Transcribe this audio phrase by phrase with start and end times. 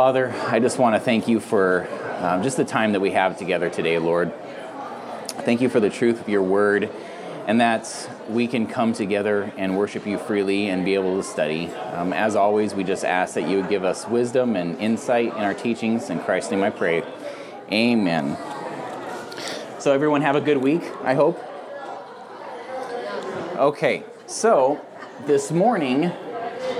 [0.00, 1.86] Father, I just want to thank you for
[2.20, 4.32] um, just the time that we have together today, Lord.
[5.44, 6.90] Thank you for the truth of your word
[7.46, 11.66] and that we can come together and worship you freely and be able to study.
[11.92, 15.42] Um, as always, we just ask that you would give us wisdom and insight in
[15.42, 16.08] our teachings.
[16.08, 17.02] In Christ's name I pray.
[17.70, 18.38] Amen.
[19.80, 21.38] So, everyone have a good week, I hope.
[23.56, 24.82] Okay, so
[25.26, 26.10] this morning,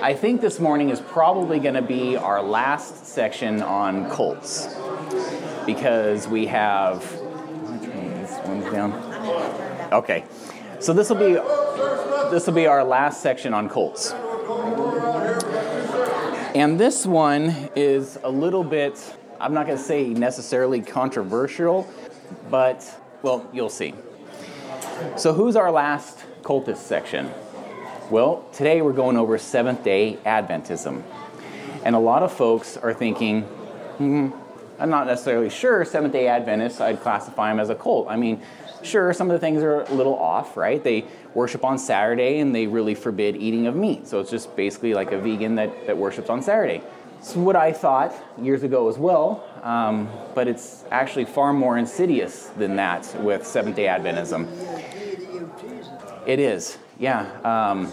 [0.02, 4.74] I think this morning is probably going to be our last section on cults
[5.66, 7.02] because we have.
[7.82, 8.92] This one's down.
[9.92, 10.24] Okay,
[10.78, 11.34] so this will be
[12.30, 14.12] this will be our last section on cults,
[16.54, 19.16] and this one is a little bit.
[19.38, 21.86] I'm not going to say necessarily controversial,
[22.50, 22.88] but
[23.20, 23.92] well, you'll see.
[25.16, 27.30] So, who's our last cultist section?
[28.10, 31.04] Well, today we're going over Seventh day Adventism.
[31.84, 34.30] And a lot of folks are thinking, hmm,
[34.80, 38.08] I'm not necessarily sure Seventh day Adventists, I'd classify them as a cult.
[38.08, 38.42] I mean,
[38.82, 40.82] sure, some of the things are a little off, right?
[40.82, 44.08] They worship on Saturday and they really forbid eating of meat.
[44.08, 46.82] So it's just basically like a vegan that, that worships on Saturday.
[47.20, 48.12] It's what I thought
[48.42, 53.76] years ago as well, um, but it's actually far more insidious than that with Seventh
[53.76, 54.48] day Adventism.
[56.26, 57.90] It is yeah, um,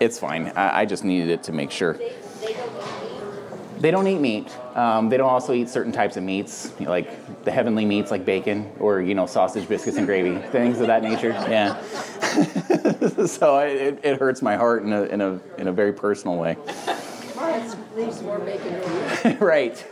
[0.00, 0.52] it's fine.
[0.54, 1.98] I, I, just needed it to make sure.
[3.78, 4.56] They don't eat meat.
[4.74, 8.10] Um, they don't also eat certain types of meats, you know, like the heavenly meats,
[8.10, 11.30] like bacon or you know sausage, biscuits, and gravy, things of that nature.
[11.30, 11.82] Yeah.
[13.26, 16.56] so it, it hurts my heart in a, in a in a very personal way.
[19.40, 19.84] right.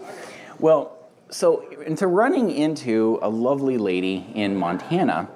[0.60, 0.98] well,
[1.30, 5.28] so into running into a lovely lady in Montana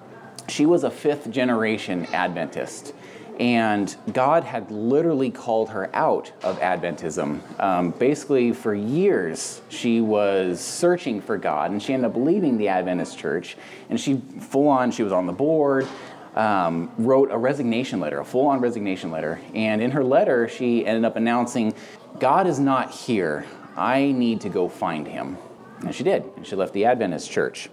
[0.51, 2.95] she was a fifth generation Adventist.
[3.39, 7.41] And God had literally called her out of Adventism.
[7.59, 12.69] Um, basically, for years, she was searching for God, and she ended up leaving the
[12.69, 13.57] Adventist church.
[13.89, 15.89] And she, full on, she was on the board,
[16.35, 19.41] um, wrote a resignation letter, a full on resignation letter.
[19.55, 21.73] And in her letter, she ended up announcing,
[22.19, 23.47] God is not here.
[23.75, 25.39] I need to go find him.
[25.81, 26.25] And she did.
[26.37, 27.71] And she left the Adventist church.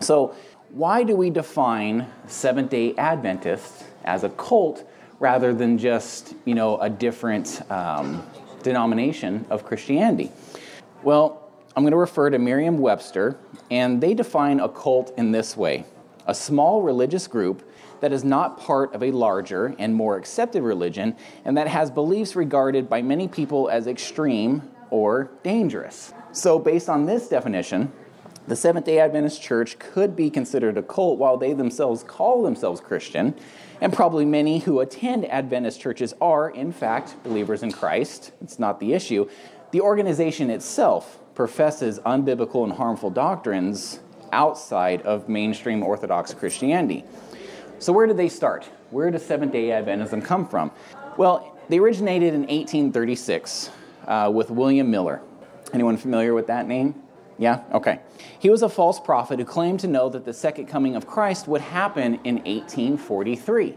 [0.00, 0.34] So
[0.70, 4.88] why do we define Seventh day Adventists as a cult
[5.18, 8.26] rather than just, you know, a different um,
[8.62, 10.30] denomination of Christianity?
[11.02, 13.38] Well, I'm going to refer to Merriam Webster,
[13.70, 15.84] and they define a cult in this way
[16.26, 17.62] a small religious group
[18.00, 22.34] that is not part of a larger and more accepted religion and that has beliefs
[22.34, 24.60] regarded by many people as extreme
[24.90, 26.12] or dangerous.
[26.32, 27.92] So, based on this definition,
[28.46, 32.80] the Seventh day Adventist Church could be considered a cult while they themselves call themselves
[32.80, 33.34] Christian,
[33.80, 38.32] and probably many who attend Adventist churches are, in fact, believers in Christ.
[38.40, 39.28] It's not the issue.
[39.72, 44.00] The organization itself professes unbiblical and harmful doctrines
[44.32, 47.04] outside of mainstream Orthodox Christianity.
[47.78, 48.64] So, where did they start?
[48.90, 50.70] Where does Seventh day Adventism come from?
[51.16, 53.70] Well, they originated in 1836
[54.06, 55.20] uh, with William Miller.
[55.74, 57.02] Anyone familiar with that name?
[57.38, 57.62] Yeah?
[57.72, 58.00] Okay.
[58.38, 61.46] He was a false prophet who claimed to know that the second coming of Christ
[61.48, 63.76] would happen in 1843.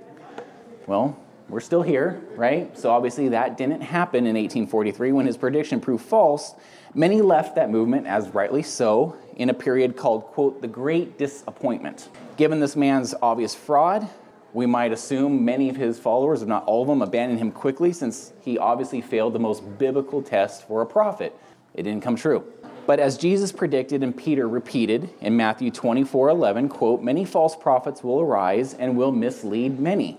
[0.88, 1.18] Well,
[1.50, 2.78] we're still here, right?
[2.78, 6.54] So obviously that didn't happen in 1843 when his prediction proved false.
[6.94, 12.10] Many left that movement, as rightly so, in a period called, quote, the Great Disappointment.
[12.38, 14.08] Given this man's obvious fraud,
[14.54, 17.94] we might assume many of his followers, if not all of them, abandoned him quickly
[17.94, 21.36] since he obviously failed the most biblical test for a prophet.
[21.74, 22.44] It didn't come true.
[22.86, 28.04] But as Jesus predicted and Peter repeated in Matthew 24 11, quote, many false prophets
[28.04, 30.18] will arise and will mislead many.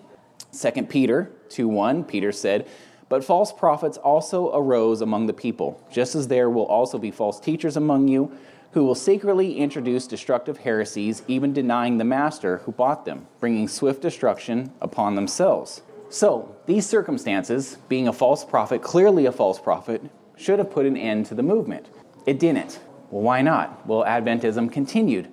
[0.53, 2.69] 2 Peter 2 1, Peter said,
[3.09, 7.41] But false prophets also arose among the people, just as there will also be false
[7.41, 8.32] teachers among you
[8.72, 14.00] who will secretly introduce destructive heresies, even denying the master who bought them, bringing swift
[14.00, 15.82] destruction upon themselves.
[16.09, 20.03] So, these circumstances, being a false prophet, clearly a false prophet,
[20.36, 21.86] should have put an end to the movement.
[22.30, 22.78] It didn't.
[23.10, 23.84] Well, why not?
[23.88, 25.32] Well, Adventism continued.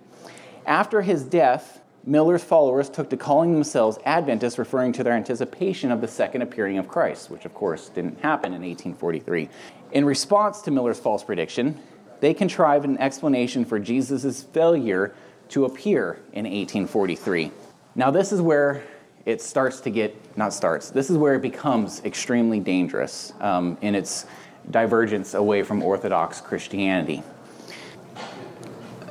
[0.65, 6.01] After his death, Miller's followers took to calling themselves Adventists, referring to their anticipation of
[6.01, 9.47] the second appearing of Christ, which of course didn't happen in 1843.
[9.91, 11.79] In response to Miller's false prediction,
[12.19, 15.13] they contrived an explanation for Jesus' failure
[15.49, 17.51] to appear in 1843.
[17.93, 18.81] Now, this is where
[19.27, 23.93] it starts to get, not starts, this is where it becomes extremely dangerous um, in
[23.93, 24.25] its
[24.69, 27.23] divergence away from Orthodox Christianity.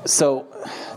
[0.04, 0.46] So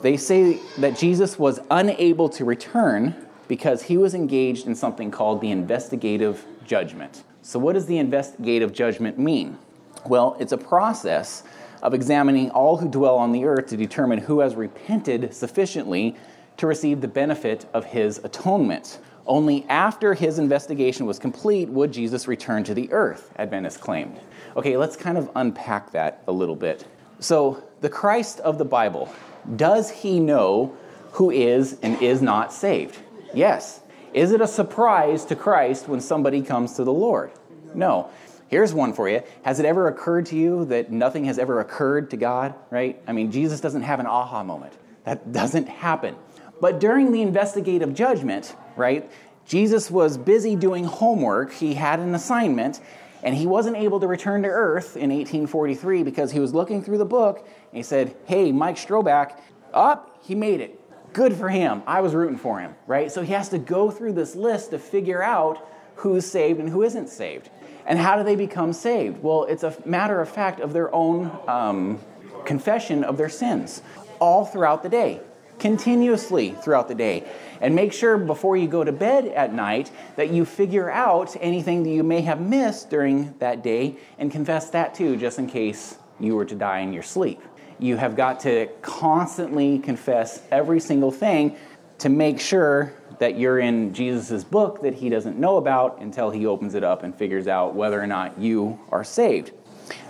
[0.01, 3.15] they say that Jesus was unable to return
[3.47, 7.23] because he was engaged in something called the investigative judgment.
[7.41, 9.57] So, what does the investigative judgment mean?
[10.05, 11.43] Well, it's a process
[11.81, 16.15] of examining all who dwell on the earth to determine who has repented sufficiently
[16.57, 18.99] to receive the benefit of his atonement.
[19.25, 24.19] Only after his investigation was complete would Jesus return to the earth, Adventists claimed.
[24.55, 26.85] Okay, let's kind of unpack that a little bit.
[27.19, 29.13] So, the Christ of the Bible,
[29.55, 30.75] does he know
[31.13, 32.97] who is and is not saved?
[33.33, 33.81] Yes.
[34.13, 37.31] Is it a surprise to Christ when somebody comes to the Lord?
[37.73, 38.09] No.
[38.47, 39.21] Here's one for you.
[39.43, 42.99] Has it ever occurred to you that nothing has ever occurred to God, right?
[43.07, 44.73] I mean, Jesus doesn't have an aha moment.
[45.03, 46.15] That doesn't happen.
[46.59, 49.09] But during the investigative judgment, right,
[49.45, 51.53] Jesus was busy doing homework.
[51.53, 52.81] He had an assignment,
[53.23, 56.97] and he wasn't able to return to Earth in 1843 because he was looking through
[56.97, 59.39] the book and he said, Hey, Mike Stroback,
[59.73, 60.79] up, he made it.
[61.13, 61.81] Good for him.
[61.87, 63.11] I was rooting for him, right?
[63.11, 66.83] So he has to go through this list to figure out who's saved and who
[66.83, 67.49] isn't saved.
[67.85, 69.23] And how do they become saved?
[69.23, 71.99] Well, it's a matter of fact of their own um,
[72.45, 73.81] confession of their sins
[74.19, 75.21] all throughout the day,
[75.59, 77.23] continuously throughout the day.
[77.61, 81.83] And make sure before you go to bed at night that you figure out anything
[81.83, 85.97] that you may have missed during that day and confess that too, just in case
[86.19, 87.41] you were to die in your sleep.
[87.79, 91.55] You have got to constantly confess every single thing
[91.99, 96.45] to make sure that you're in Jesus' book that he doesn't know about until he
[96.45, 99.51] opens it up and figures out whether or not you are saved.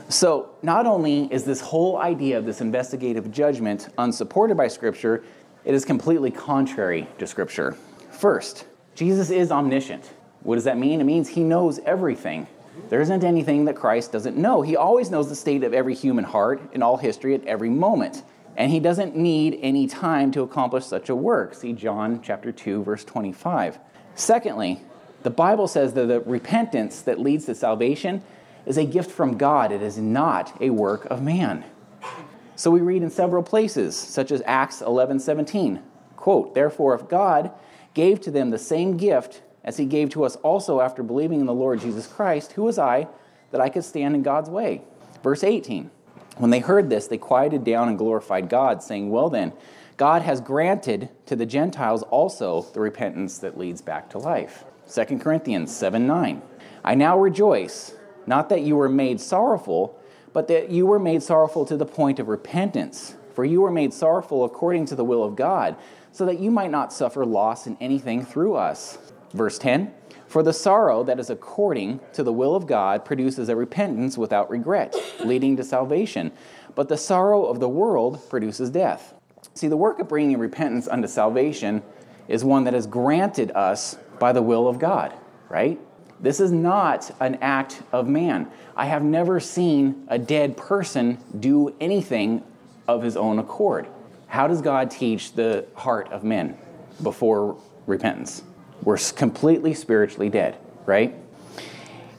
[0.08, 5.24] So, not only is this whole idea of this investigative judgment unsupported by Scripture,
[5.70, 7.78] it is completely contrary to Scripture.
[8.10, 10.04] First, Jesus is omniscient.
[10.42, 11.00] What does that mean?
[11.00, 12.48] It means he knows everything.
[12.90, 14.64] There isn't anything that Christ doesn't know.
[14.64, 18.24] He always knows the state of every human heart in all history at every moment.
[18.58, 21.54] And he doesn't need any time to accomplish such a work.
[21.54, 23.78] See John chapter 2 verse 25.
[24.16, 24.82] Secondly,
[25.22, 28.24] the Bible says that the repentance that leads to salvation
[28.66, 29.72] is a gift from God.
[29.72, 31.64] It is not a work of man.
[32.60, 35.82] So we read in several places, such as Acts 11 17.
[36.18, 37.52] Quote, Therefore, if God
[37.94, 41.46] gave to them the same gift as he gave to us also after believing in
[41.46, 43.08] the Lord Jesus Christ, who was I
[43.52, 44.82] that I could stand in God's way?
[45.24, 45.90] Verse 18.
[46.36, 49.54] When they heard this, they quieted down and glorified God, saying, Well then,
[49.96, 54.66] God has granted to the Gentiles also the repentance that leads back to life.
[54.94, 56.42] 2 Corinthians 7 9.
[56.84, 57.94] I now rejoice,
[58.28, 59.98] not that you were made sorrowful
[60.34, 63.16] but that you were made sorrowful to the point of repentance.
[63.34, 65.76] For you were made sorrowful according to the will of God,
[66.12, 68.98] so that you might not suffer loss in anything through us.
[69.34, 69.94] Verse 10
[70.28, 74.50] For the sorrow that is according to the will of God produces a repentance without
[74.50, 76.32] regret, leading to salvation.
[76.76, 79.14] But the sorrow of the world produces death.
[79.54, 81.84] See, the work of bringing repentance unto salvation
[82.28, 85.14] is one that is granted us by the will of God,
[85.50, 85.80] right?
[86.20, 88.50] This is not an act of man.
[88.76, 92.44] I have never seen a dead person do anything
[92.88, 93.88] of his own accord.
[94.28, 96.58] How does God teach the heart of men
[97.02, 97.58] before
[97.88, 98.44] repentance?
[98.84, 101.16] We're completely spiritually dead, right?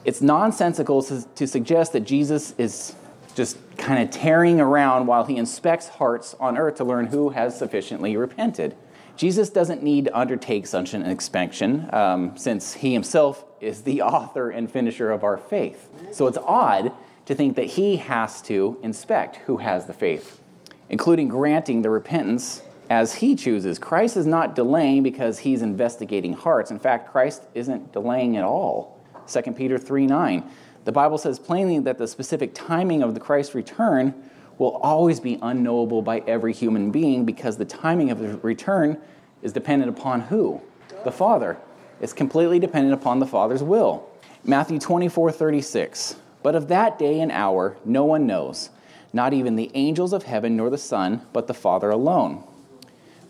[0.03, 2.95] It's nonsensical to, suggest that Jesus is
[3.35, 7.57] just kind of tearing around while he inspects hearts on earth to learn who has
[7.57, 8.75] sufficiently repented.
[9.21, 14.49] Jesus doesn't need to undertake such an expansion um, since he himself is the author
[14.49, 15.89] and finisher of our faith.
[16.11, 16.91] So it's odd
[17.27, 20.41] to think that he has to inspect who has the faith,
[20.89, 23.77] including granting the repentance as he chooses.
[23.77, 26.71] Christ is not delaying because he's investigating hearts.
[26.71, 28.99] In fact, Christ isn't delaying at all.
[29.27, 30.51] 2 Peter 3 9.
[30.85, 34.15] The Bible says plainly that the specific timing of the Christ's return
[34.61, 38.95] will always be unknowable by every human being because the timing of the return
[39.41, 40.61] is dependent upon who?
[41.03, 41.57] The Father.
[41.99, 44.07] It's completely dependent upon the Father's will.
[44.43, 46.15] Matthew 24 36.
[46.43, 48.69] But of that day and hour no one knows,
[49.11, 52.43] not even the angels of heaven nor the Son, but the Father alone.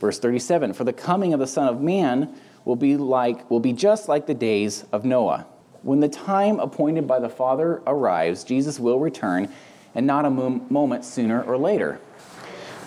[0.02, 2.36] Verse 37 For the coming of the Son of Man
[2.66, 5.48] will be like will be just like the days of Noah.
[5.82, 9.50] When the time appointed by the Father arrives, Jesus will return,
[9.96, 12.00] and not a moment sooner or later.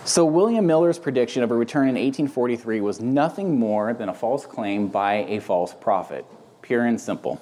[0.06, 4.44] So, William Miller's prediction of a return in 1843 was nothing more than a false
[4.44, 6.26] claim by a false prophet,
[6.60, 7.40] pure and simple.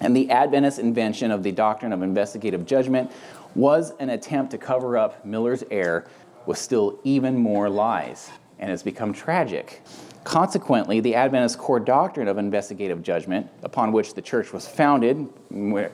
[0.00, 3.10] And the Adventist invention of the doctrine of investigative judgment
[3.54, 6.06] was an attempt to cover up Miller's error
[6.44, 9.82] with still even more lies, and it's become tragic.
[10.24, 15.28] Consequently, the Adventist core doctrine of investigative judgment, upon which the church was founded,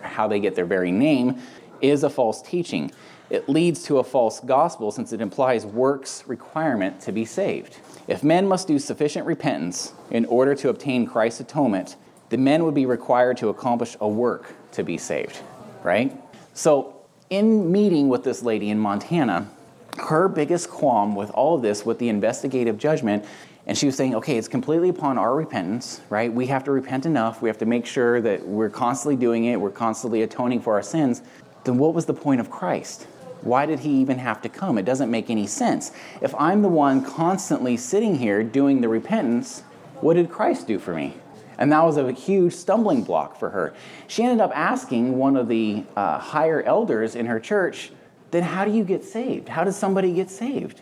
[0.02, 1.40] how they get their very name,
[1.80, 2.90] is a false teaching
[3.30, 7.78] it leads to a false gospel since it implies works requirement to be saved.
[8.06, 11.97] If men must do sufficient repentance in order to obtain Christ's atonement,
[12.30, 15.40] the men would be required to accomplish a work to be saved,
[15.82, 16.18] right?
[16.54, 16.94] So,
[17.28, 19.50] in meeting with this lady in Montana,
[19.99, 23.26] her biggest qualm with all of this, with the investigative judgment,
[23.66, 26.32] and she was saying, okay, it's completely upon our repentance, right?
[26.32, 27.42] We have to repent enough.
[27.42, 30.82] We have to make sure that we're constantly doing it, we're constantly atoning for our
[30.82, 31.20] sins.
[31.68, 33.06] Then what was the point of Christ?
[33.42, 34.78] Why did he even have to come?
[34.78, 35.92] It doesn't make any sense.
[36.22, 39.64] If I'm the one constantly sitting here doing the repentance,
[40.00, 41.18] what did Christ do for me?
[41.58, 43.75] And that was a huge stumbling block for her.
[44.06, 47.92] She ended up asking one of the uh, higher elders in her church,
[48.30, 49.50] then how do you get saved?
[49.50, 50.80] How does somebody get saved?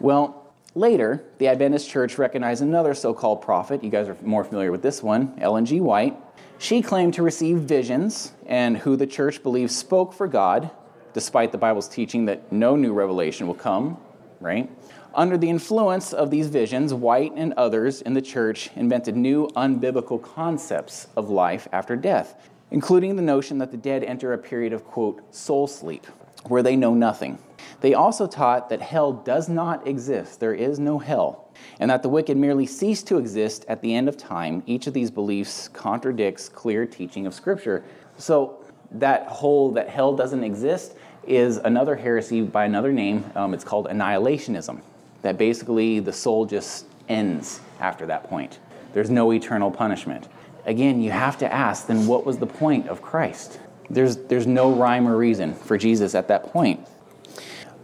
[0.00, 3.84] Well, later, the Adventist church recognized another so called prophet.
[3.84, 5.82] You guys are more familiar with this one, Ellen G.
[5.82, 6.16] White.
[6.62, 10.70] She claimed to receive visions and who the church believes spoke for God,
[11.12, 13.96] despite the Bible's teaching that no new revelation will come,
[14.38, 14.70] right?
[15.12, 20.22] Under the influence of these visions, White and others in the church invented new unbiblical
[20.22, 24.84] concepts of life after death, including the notion that the dead enter a period of,
[24.84, 26.06] quote, soul sleep,
[26.48, 27.38] where they know nothing.
[27.80, 32.08] They also taught that hell does not exist, there is no hell, and that the
[32.08, 34.62] wicked merely cease to exist at the end of time.
[34.66, 37.82] Each of these beliefs contradicts clear teaching of Scripture.
[38.18, 38.58] So,
[38.92, 40.94] that whole that hell doesn't exist
[41.26, 43.24] is another heresy by another name.
[43.34, 44.80] Um, it's called annihilationism
[45.22, 48.58] that basically the soul just ends after that point.
[48.92, 50.28] There's no eternal punishment.
[50.66, 53.58] Again, you have to ask then what was the point of Christ?
[53.90, 56.86] There's, there's no rhyme or reason for Jesus at that point.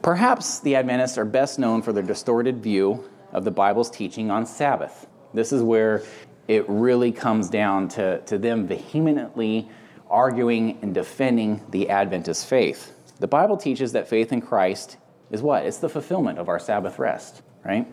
[0.02, 4.47] Perhaps the Adventists are best known for their distorted view of the Bible's teaching on
[4.47, 5.07] Sabbath.
[5.35, 6.02] This is where
[6.47, 9.69] it really comes down to, to them vehemently
[10.09, 12.95] arguing and defending the Adventist faith.
[13.21, 14.97] The Bible teaches that faith in Christ
[15.31, 15.67] is what?
[15.67, 17.87] It's the fulfillment of our Sabbath rest, right?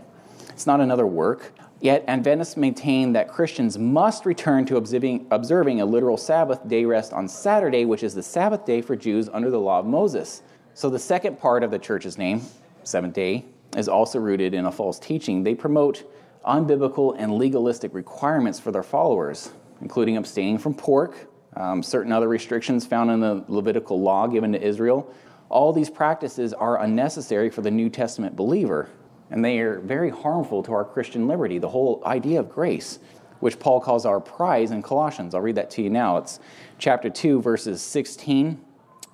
[0.50, 1.52] It's not another work.
[1.82, 7.28] Yet, Adventists maintain that Christians must return to observing, a literal Sabbath day rest on
[7.28, 10.42] Saturday, which is the Sabbath day for Jews under the law of Moses.
[10.74, 12.42] So, the second part of the church's name,
[12.84, 15.44] Seventh day, is also rooted in a false teaching.
[15.44, 16.10] They promote
[16.46, 19.52] unbiblical and legalistic requirements for their followers,
[19.82, 24.62] including abstaining from pork, um, certain other restrictions found in the Levitical law given to
[24.62, 25.12] Israel,
[25.50, 28.90] all these practices are unnecessary for the New Testament believer,
[29.32, 33.00] and they are very harmful to our Christian liberty, the whole idea of grace,
[33.40, 35.36] which Paul calls our prize in Colossians.
[35.36, 36.18] I'll read that to you now.
[36.18, 36.40] It's
[36.78, 38.64] chapter 2, verses 16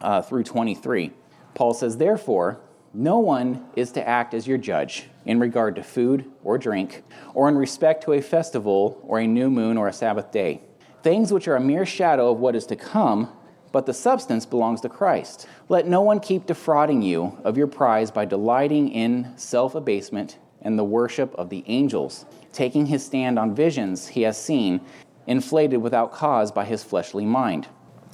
[0.01, 1.11] uh, through 23.
[1.53, 2.59] Paul says, Therefore,
[2.93, 7.03] no one is to act as your judge in regard to food or drink,
[7.33, 10.61] or in respect to a festival, or a new moon, or a Sabbath day.
[11.03, 13.31] Things which are a mere shadow of what is to come
[13.71, 15.47] but the substance belongs to Christ.
[15.69, 20.77] Let no one keep defrauding you of your prize by delighting in self abasement and
[20.77, 24.81] the worship of the angels, taking his stand on visions he has seen,
[25.27, 27.67] inflated without cause by his fleshly mind,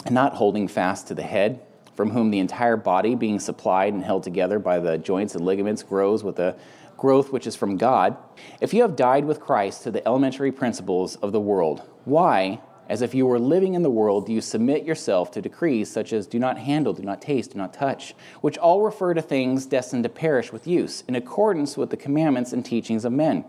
[0.06, 1.60] and not holding fast to the head,
[1.96, 5.84] from whom the entire body, being supplied and held together by the joints and ligaments,
[5.84, 6.56] grows with a
[6.96, 8.18] growth which is from God.
[8.62, 12.62] If you have died with Christ to the elementary principles of the world, why?
[12.90, 16.26] As if you were living in the world, you submit yourself to decrees such as
[16.26, 20.04] do not handle, do not taste, do not touch, which all refer to things destined
[20.04, 23.44] to perish with use, in accordance with the commandments and teachings of men.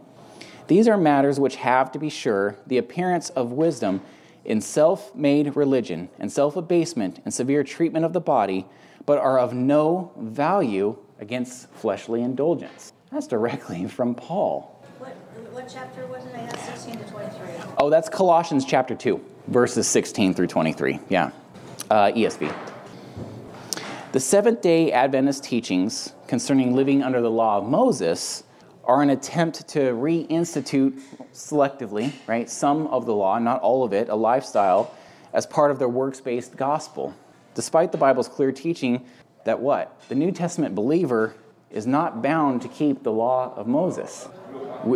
[0.66, 4.02] These are matters which have, to be sure, the appearance of wisdom
[4.44, 8.66] in self made religion and self abasement and severe treatment of the body,
[9.06, 12.92] but are of no value against fleshly indulgence.
[13.10, 14.77] That's directly from Paul.
[15.58, 16.36] What, chapter was it?
[16.36, 17.48] I had 16 to 23.
[17.78, 21.00] Oh, that's Colossians chapter 2, verses 16 through 23.
[21.08, 21.32] Yeah.
[21.90, 22.54] Uh, ESV.
[24.12, 28.44] The Seventh day Adventist teachings concerning living under the law of Moses
[28.84, 31.00] are an attempt to reinstitute
[31.34, 34.94] selectively, right, some of the law, not all of it, a lifestyle
[35.32, 37.12] as part of their works based gospel.
[37.54, 39.04] Despite the Bible's clear teaching
[39.42, 40.00] that what?
[40.08, 41.34] The New Testament believer
[41.72, 44.28] is not bound to keep the law of Moses.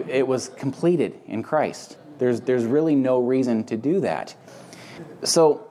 [0.08, 1.96] It was completed in Christ.
[2.18, 4.34] There's, there's really no reason to do that.
[5.24, 5.68] So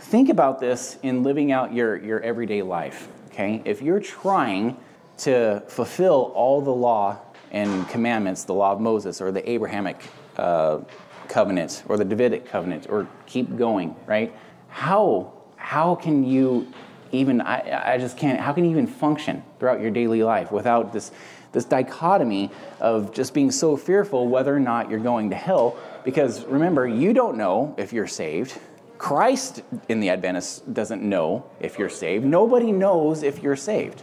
[0.00, 3.08] think about this in living out your, your everyday life.
[3.28, 3.62] Okay?
[3.64, 4.76] If you're trying
[5.18, 7.18] to fulfill all the law
[7.50, 10.02] and commandments, the law of Moses or the Abrahamic
[10.36, 10.80] uh,
[11.28, 14.34] covenant or the Davidic covenant, or keep going, right?
[14.68, 16.66] How, how can you
[17.12, 20.92] even, I, I just can't, how can you even function throughout your daily life without
[20.92, 21.12] this,
[21.54, 25.78] this dichotomy of just being so fearful whether or not you're going to hell?
[26.04, 28.58] Because remember, you don't know if you're saved.
[28.98, 32.24] Christ in the Adventist doesn't know if you're saved.
[32.26, 34.02] Nobody knows if you're saved.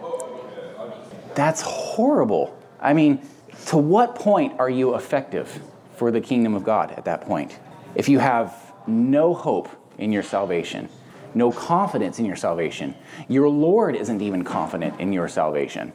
[1.35, 2.57] That's horrible.
[2.79, 3.21] I mean,
[3.67, 5.61] to what point are you effective
[5.95, 7.57] for the kingdom of God at that point?
[7.95, 10.89] If you have no hope in your salvation,
[11.33, 12.95] no confidence in your salvation.
[13.27, 15.93] Your Lord isn't even confident in your salvation.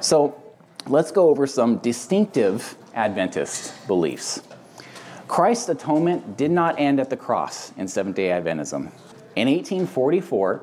[0.00, 0.40] So
[0.86, 4.42] let's go over some distinctive Adventist beliefs.
[5.26, 8.90] Christ's atonement did not end at the cross in Seventh day Adventism.
[9.36, 10.62] In 1844,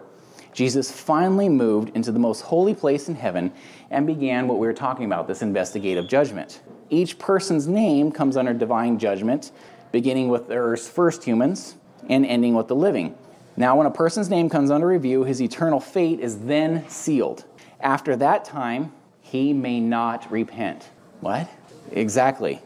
[0.54, 3.51] Jesus finally moved into the most holy place in heaven
[3.92, 6.62] and began what we were talking about this investigative judgment.
[6.89, 9.51] Each person's name comes under divine judgment,
[9.92, 11.75] beginning with the earth's first humans
[12.10, 13.15] and ending with the living.
[13.58, 17.44] Now, when a person's name comes under review, his eternal fate is then sealed.
[17.82, 18.94] After that time,
[19.25, 20.88] he may not repent.
[21.20, 21.50] What?
[21.91, 22.62] Exactly.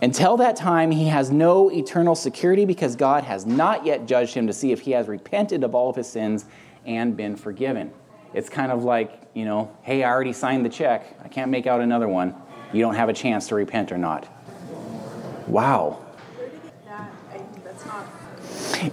[0.00, 4.46] Until that time, he has no eternal security because God has not yet judged him
[4.46, 6.44] to see if he has repented of all of his sins
[6.86, 7.92] and been forgiven.
[8.32, 11.18] It's kind of like, you know, hey, I already signed the check.
[11.24, 12.34] I can't make out another one.
[12.72, 14.28] You don't have a chance to repent or not.
[15.48, 15.98] Wow.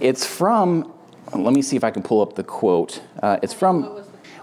[0.00, 0.92] It's from,
[1.32, 3.00] let me see if I can pull up the quote.
[3.22, 4.01] Uh, it's from,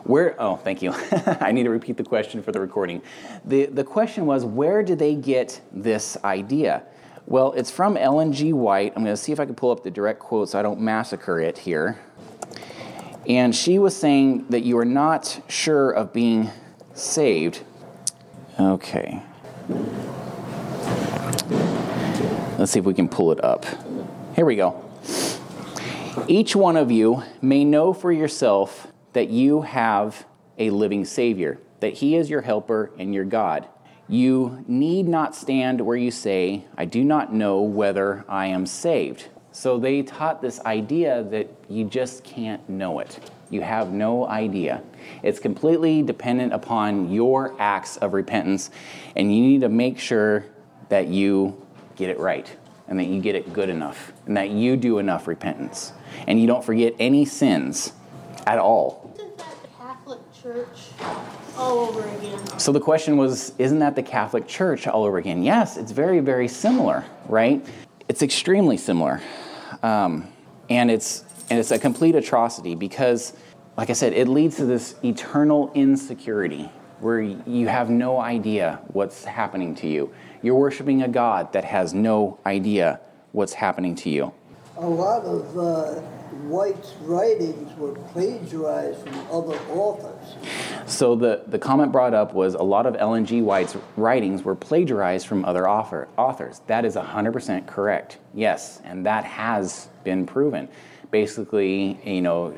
[0.10, 0.92] where, oh, thank you.
[1.40, 3.04] I need to repeat the question for the recording.
[3.46, 6.82] The, the question was, where did they get this idea?
[7.28, 8.52] Well, it's from Ellen G.
[8.52, 8.94] White.
[8.96, 10.82] I'm going to see if I can pull up the direct quote so I don't
[10.82, 12.00] massacre it here.
[13.28, 16.50] And she was saying that you are not sure of being
[16.96, 17.62] saved.
[18.60, 19.22] Okay.
[22.58, 23.64] Let's see if we can pull it up.
[24.36, 24.84] Here we go.
[26.28, 30.26] Each one of you may know for yourself that you have
[30.58, 33.68] a living Savior, that He is your helper and your God.
[34.08, 39.28] You need not stand where you say, I do not know whether I am saved.
[39.52, 43.20] So they taught this idea that you just can't know it.
[43.50, 44.84] You have no idea.
[45.24, 48.70] It's completely dependent upon your acts of repentance,
[49.16, 50.46] and you need to make sure
[50.90, 52.50] that you get it right
[52.88, 55.94] and that you get it good enough and that you do enough repentance
[56.28, 57.94] and you don't forget any sins
[58.48, 59.14] at all.
[59.16, 60.92] Isn't that the Catholic Church
[61.58, 62.60] all over again?
[62.60, 65.44] So the question was, isn't that the Catholic Church all over again?
[65.44, 67.66] Yes, it's very, very similar, right?
[68.08, 69.22] It's extremely similar.
[69.84, 70.28] Um,
[70.70, 73.34] and it's and it's a complete atrocity because
[73.78, 79.24] like i said it leads to this eternal insecurity where you have no idea what's
[79.24, 83.00] happening to you you're worshiping a god that has no idea
[83.32, 84.32] what's happening to you
[84.78, 90.36] a lot of uh, White's writings were plagiarized from other authors.
[90.86, 93.42] So the, the comment brought up was a lot of Ellen G.
[93.42, 96.62] White's writings were plagiarized from other author, authors.
[96.68, 98.18] That is 100% correct.
[98.34, 100.70] Yes, and that has been proven.
[101.12, 102.56] Basically, you know,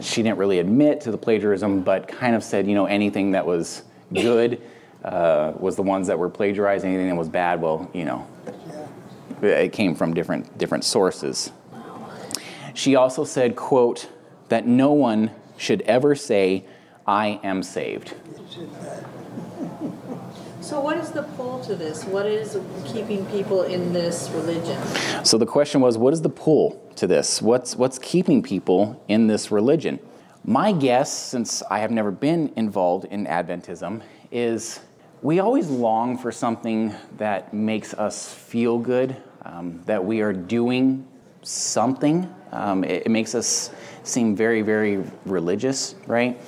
[0.00, 3.46] she didn't really admit to the plagiarism, but kind of said, you know, anything that
[3.46, 4.60] was good
[5.04, 6.84] uh, was the ones that were plagiarized.
[6.84, 8.26] Anything that was bad, well, you know,
[9.42, 11.52] it came from different different sources.
[12.74, 14.08] She also said, quote,
[14.48, 16.64] that no one should ever say,
[17.06, 18.14] I am saved.
[20.60, 22.04] So, what is the pull to this?
[22.04, 24.80] What is keeping people in this religion?
[25.24, 27.42] So the question was, what is the pull to this?
[27.42, 29.98] What's what's keeping people in this religion?
[30.44, 34.80] My guess, since I have never been involved in Adventism, is
[35.20, 41.06] we always long for something that makes us feel good, um, that we are doing
[41.42, 42.32] something.
[42.52, 43.70] Um, it, it, makes us
[44.02, 46.38] seem very, very religious, right?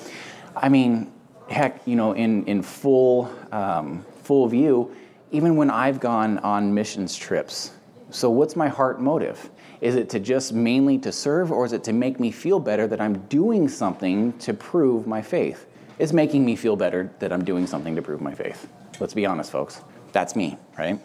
[0.54, 1.12] I mean,
[1.48, 4.94] heck, you know, in, in full, um, full view,
[5.30, 7.72] even when I've gone on missions trips.
[8.10, 9.50] So, what's my heart motive?
[9.80, 12.86] Is it to just mainly to serve, or is it to make me feel better
[12.86, 15.66] that I'm doing something to prove my faith?
[15.98, 18.68] It's making me feel better that I'm doing something to prove my faith.
[19.00, 19.80] Let's be honest, folks.
[20.12, 21.00] That's me, right?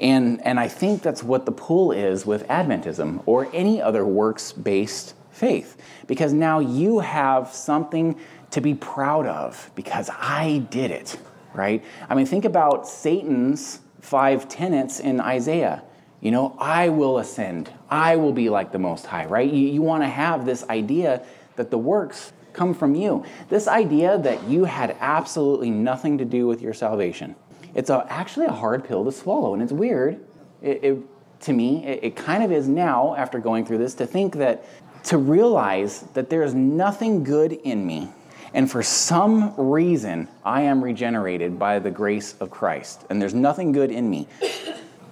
[0.00, 4.52] And, and I think that's what the pull is with Adventism or any other works
[4.52, 5.76] based faith,
[6.06, 8.18] because now you have something
[8.50, 11.18] to be proud of because I did it,
[11.54, 11.82] right?
[12.08, 15.82] I mean, think about Satan's five tenets in Isaiah.
[16.20, 19.50] You know, I will ascend, I will be like the Most High, right?
[19.50, 21.24] You, you want to have this idea
[21.56, 23.24] that the works come from you.
[23.48, 27.34] This idea that you had absolutely nothing to do with your salvation.
[27.74, 30.20] It's a, actually a hard pill to swallow, and it's weird.
[30.60, 30.98] It, it,
[31.40, 34.64] to me, it, it kind of is now, after going through this, to think that,
[35.04, 38.08] to realize that there is nothing good in me,
[38.54, 43.72] and for some reason, I am regenerated by the grace of Christ, and there's nothing
[43.72, 44.28] good in me.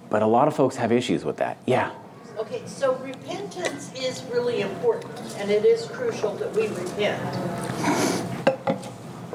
[0.09, 1.57] But a lot of folks have issues with that.
[1.65, 1.91] Yeah.
[2.37, 8.20] Okay, so repentance is really important, and it is crucial that we repent.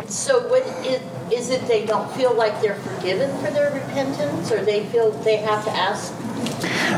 [0.09, 4.65] So what is, is it they don't feel like they're forgiven for their repentance, or
[4.65, 6.15] they feel they have to ask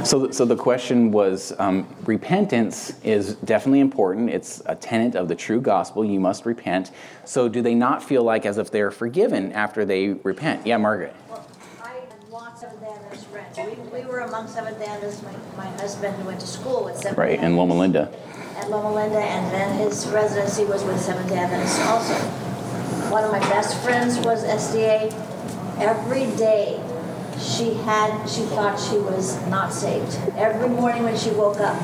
[0.04, 4.30] So, so the question was um, repentance is definitely important.
[4.30, 6.04] It's a tenet of the true gospel.
[6.04, 6.90] You must repent.
[7.24, 10.66] So, do they not feel like as if they're forgiven after they repent?
[10.66, 11.14] Yeah, Margaret.
[11.28, 11.46] Well,
[11.82, 13.26] I had lots of Adventist.
[13.56, 15.22] We, we were among Seventh Adventists.
[15.22, 18.12] My, my husband went to school with Seventh Right, in Loma Linda.
[18.56, 22.47] At Loma Linda, and then his residency was with Seventh Adventists also.
[23.10, 25.12] One of my best friends was SDA.
[25.80, 26.80] Every day,
[27.38, 30.18] she had, she thought she was not saved.
[30.36, 31.76] Every morning when she woke up,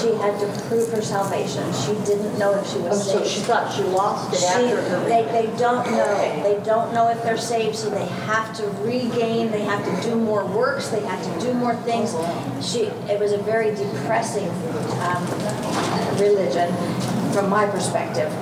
[0.00, 1.64] she had to prove her salvation.
[1.72, 3.28] She didn't know if she Oh, was so saved.
[3.30, 5.04] she thought she lost it She- after her.
[5.08, 6.42] They, they don't know.
[6.44, 10.14] They don't know if they're saved, so they have to regain, they have to do
[10.14, 12.14] more works, they have to do more things.
[12.64, 14.48] She, it was a very depressing
[15.02, 15.26] um,
[16.18, 16.72] religion
[17.32, 18.32] from my perspective.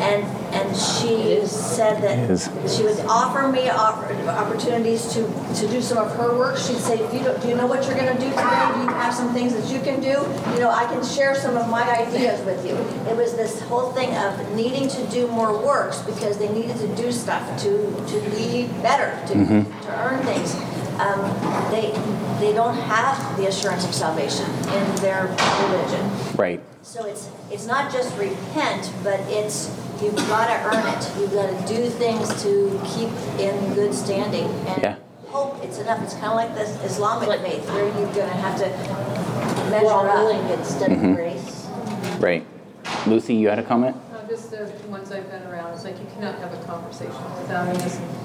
[0.00, 0.24] And,
[0.56, 2.48] and she said is.
[2.48, 5.22] that she would offer me oppor- opportunities to,
[5.54, 6.56] to do some of her work.
[6.56, 8.70] She'd say, if you don't, do you know what you're gonna do today?
[8.74, 10.16] Do you have some things that you can do?
[10.54, 12.74] You know, I can share some of my ideas with you.
[13.10, 16.88] It was this whole thing of needing to do more works because they needed to
[16.96, 17.70] do stuff to,
[18.08, 20.54] to be better, to, to earn things.
[20.98, 21.20] Um,
[21.70, 21.92] they,
[22.40, 25.24] they don't have the assurance of salvation in their
[25.68, 26.10] religion.
[26.36, 26.60] Right.
[26.82, 29.68] So it's, it's not just repent, but it's,
[30.02, 31.10] you've got to earn it.
[31.18, 34.44] You've got to do things to keep in good standing.
[34.68, 34.96] And Yeah.
[35.28, 36.02] hope it's enough.
[36.02, 38.68] It's kind of like this Islamic faith where you're going to have to
[39.70, 40.14] measure Well, up.
[40.14, 41.66] willing instead of grace.
[42.20, 42.44] Right.
[43.06, 43.96] Lucy, you had a comment?
[44.14, 47.68] Uh, Just the ones I've been around, it's like you cannot have a conversation without
[47.68, 47.74] an,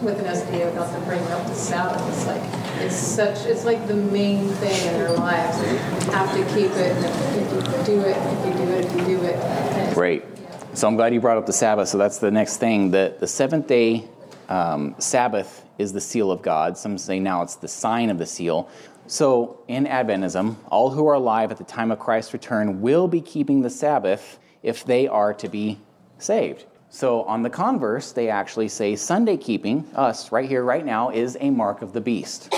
[0.03, 2.01] with an SDA without them bringing up the Sabbath.
[2.10, 2.41] It's like,
[2.79, 5.57] it's such, it's like the main thing in their lives.
[5.62, 5.77] You
[6.12, 9.17] have to keep it, and if you do it, if you do it, if you
[9.17, 9.36] do it.
[9.36, 10.25] and it's- Right.
[10.73, 11.89] So I'm glad you brought up the Sabbath.
[11.89, 12.91] So that's the next thing.
[12.91, 14.07] The, the seventh day
[14.47, 16.77] um, Sabbath is the seal of God.
[16.77, 18.69] Some say now it's the sign of the seal.
[19.05, 23.19] So in Adventism, all who are alive at the time of Christ's return will be
[23.19, 25.77] keeping the Sabbath if they are to be
[26.19, 26.65] saved.
[26.89, 31.38] So on the converse, they actually say Sunday keeping, us right here, right now, is
[31.41, 32.53] a mark of the beast.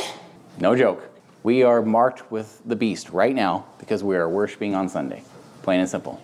[0.60, 1.10] No joke.
[1.42, 5.24] We are marked with the beast right now because we are worshiping on Sunday.
[5.64, 6.22] Plain and simple.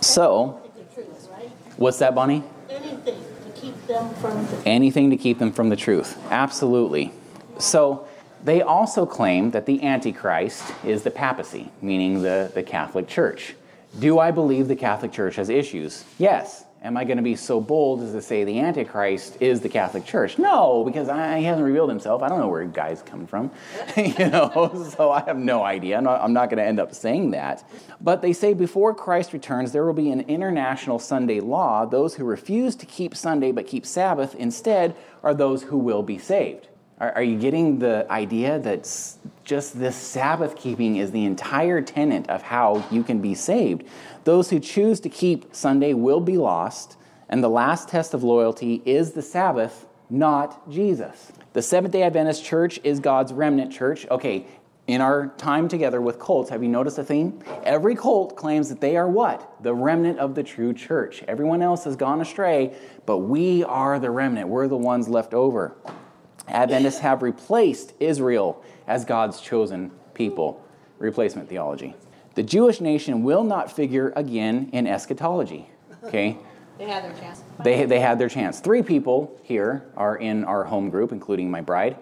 [0.00, 0.63] So?
[1.76, 2.42] What's that, Bonnie?
[2.68, 6.18] Anything to keep them from the Anything to keep them from the truth.
[6.30, 7.12] Absolutely.
[7.58, 8.06] So,
[8.44, 13.54] they also claim that the Antichrist is the papacy, meaning the, the Catholic Church.
[13.98, 16.04] Do I believe the Catholic Church has issues?
[16.18, 16.63] Yes.
[16.84, 20.04] Am I going to be so bold as to say the Antichrist is the Catholic
[20.04, 20.38] Church?
[20.38, 22.22] No, because I, he hasn't revealed himself.
[22.22, 23.50] I don't know where guy's coming from,
[23.96, 24.90] you know.
[24.94, 25.96] So I have no idea.
[25.96, 27.66] I'm not, not going to end up saying that.
[28.02, 31.86] But they say before Christ returns, there will be an international Sunday law.
[31.86, 36.18] Those who refuse to keep Sunday but keep Sabbath instead are those who will be
[36.18, 36.68] saved.
[37.00, 38.84] Are, are you getting the idea that
[39.44, 43.84] just this Sabbath keeping is the entire tenet of how you can be saved?
[44.24, 46.96] Those who choose to keep Sunday will be lost,
[47.28, 51.32] and the last test of loyalty is the Sabbath, not Jesus.
[51.52, 54.06] The Seventh day Adventist church is God's remnant church.
[54.10, 54.46] Okay,
[54.86, 57.40] in our time together with cults, have you noticed a theme?
[57.64, 59.62] Every cult claims that they are what?
[59.62, 61.22] The remnant of the true church.
[61.26, 62.76] Everyone else has gone astray,
[63.06, 64.48] but we are the remnant.
[64.48, 65.76] We're the ones left over.
[66.48, 70.60] Adventists have replaced Israel as God's chosen people.
[70.98, 71.94] Replacement theology.
[72.34, 75.68] The Jewish nation will not figure again in eschatology.
[76.04, 76.38] Okay?
[76.78, 77.42] They had their chance.
[77.62, 78.60] They, they had their chance.
[78.60, 81.94] Three people here are in our home group, including my bride.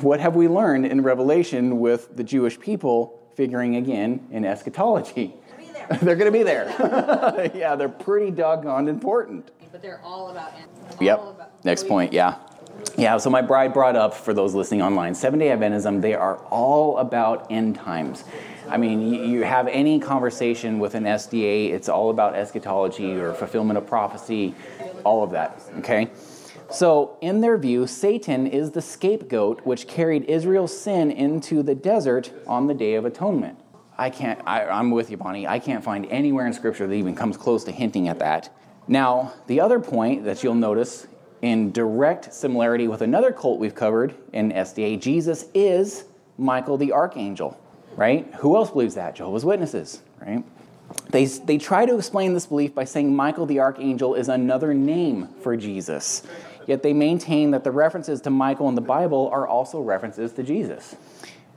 [0.00, 5.34] What have we learned in Revelation with the Jewish people figuring again in eschatology?
[5.58, 5.88] Be there.
[6.02, 7.50] They're going to be there.
[7.54, 9.50] yeah, they're pretty doggone important.
[9.72, 10.52] But they're all about.
[11.00, 11.18] Yep.
[11.20, 12.36] about- Next point, yeah.
[12.96, 16.36] Yeah, so my bride brought up, for those listening online, Seven day Adventism, they are
[16.46, 18.24] all about end times.
[18.68, 23.78] I mean, you, have any conversation with an SDA, it's all about eschatology or fulfillment
[23.78, 24.54] of prophecy,
[25.04, 26.10] all of that, okay?
[26.70, 32.30] So, in their view, Satan is the scapegoat which carried Israel's sin into the desert
[32.46, 33.58] on the Day of Atonement.
[33.96, 35.46] I can't, I, I'm with you, Bonnie.
[35.46, 38.54] I can't find anywhere in Scripture that even comes close to hinting at that.
[38.86, 41.06] Now, the other point that you'll notice
[41.42, 46.04] in direct similarity with another cult we've covered in SDA, Jesus is
[46.36, 47.58] Michael the Archangel,
[47.96, 48.32] right?
[48.36, 49.14] Who else believes that?
[49.14, 50.44] Jehovah's Witnesses, right?
[51.10, 55.28] They, they try to explain this belief by saying Michael the Archangel is another name
[55.42, 56.22] for Jesus.
[56.66, 60.42] Yet they maintain that the references to Michael in the Bible are also references to
[60.42, 60.96] Jesus.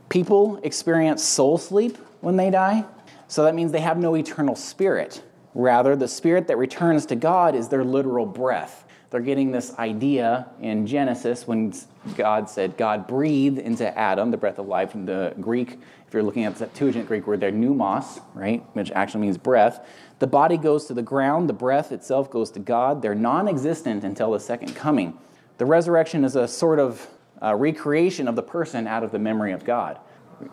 [0.10, 2.86] People experience soul sleep when they die,
[3.28, 5.24] so that means they have no eternal spirit.
[5.54, 8.86] Rather, the spirit that returns to God is their literal breath.
[9.12, 11.74] They're getting this idea in Genesis when
[12.15, 15.78] God said God breathed into Adam, the breath of life in the Greek.
[16.08, 19.86] if you're looking at the Septuagint Greek word there, pneumos, right, which actually means breath.
[20.19, 23.02] The body goes to the ground, the breath itself goes to God.
[23.02, 25.17] They're non existent until the second coming.
[25.58, 27.06] The resurrection is a sort of
[27.43, 30.00] uh, recreation of the person out of the memory of God.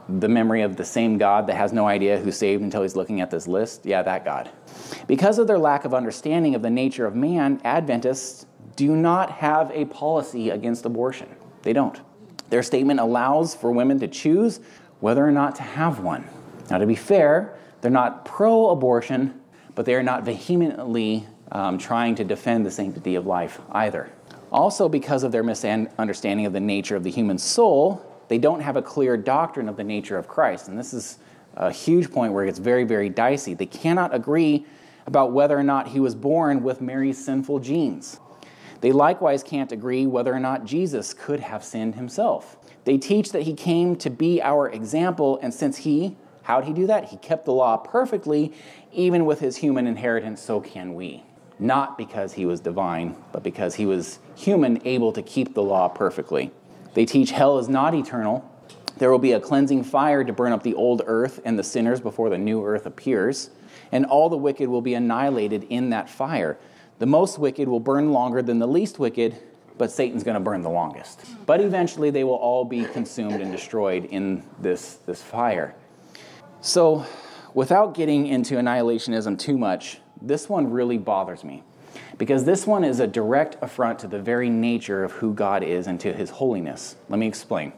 [0.08, 3.20] The memory of the same God that has no idea who's saved until he's looking
[3.20, 3.86] at this list.
[3.86, 4.50] Yeah, that God.
[5.06, 8.44] Because of their lack of understanding of the nature of man, Adventists
[8.78, 11.28] do not have a policy against abortion.
[11.62, 12.00] They don't.
[12.48, 14.60] Their statement allows for women to choose
[15.00, 16.24] whether or not to have one.
[16.70, 19.40] Now, to be fair, they're not pro abortion,
[19.74, 24.12] but they are not vehemently um, trying to defend the sanctity of life either.
[24.52, 28.76] Also, because of their misunderstanding of the nature of the human soul, they don't have
[28.76, 30.68] a clear doctrine of the nature of Christ.
[30.68, 31.18] And this is
[31.56, 33.54] a huge point where it gets very, very dicey.
[33.54, 34.66] They cannot agree
[35.04, 38.20] about whether or not he was born with Mary's sinful genes.
[38.80, 42.56] They likewise can't agree whether or not Jesus could have sinned himself.
[42.84, 46.86] They teach that he came to be our example, and since he, how'd he do
[46.86, 47.06] that?
[47.06, 48.52] He kept the law perfectly,
[48.92, 51.24] even with his human inheritance, so can we.
[51.58, 55.88] Not because he was divine, but because he was human, able to keep the law
[55.88, 56.52] perfectly.
[56.94, 58.48] They teach hell is not eternal.
[58.98, 62.00] There will be a cleansing fire to burn up the old earth and the sinners
[62.00, 63.50] before the new earth appears,
[63.92, 66.58] and all the wicked will be annihilated in that fire.
[66.98, 69.36] The most wicked will burn longer than the least wicked,
[69.76, 71.20] but Satan's going to burn the longest.
[71.46, 75.76] But eventually they will all be consumed and destroyed in this, this fire.
[76.60, 77.06] So,
[77.54, 81.62] without getting into annihilationism too much, this one really bothers me
[82.18, 85.86] because this one is a direct affront to the very nature of who God is
[85.86, 86.96] and to his holiness.
[87.08, 87.72] Let me explain.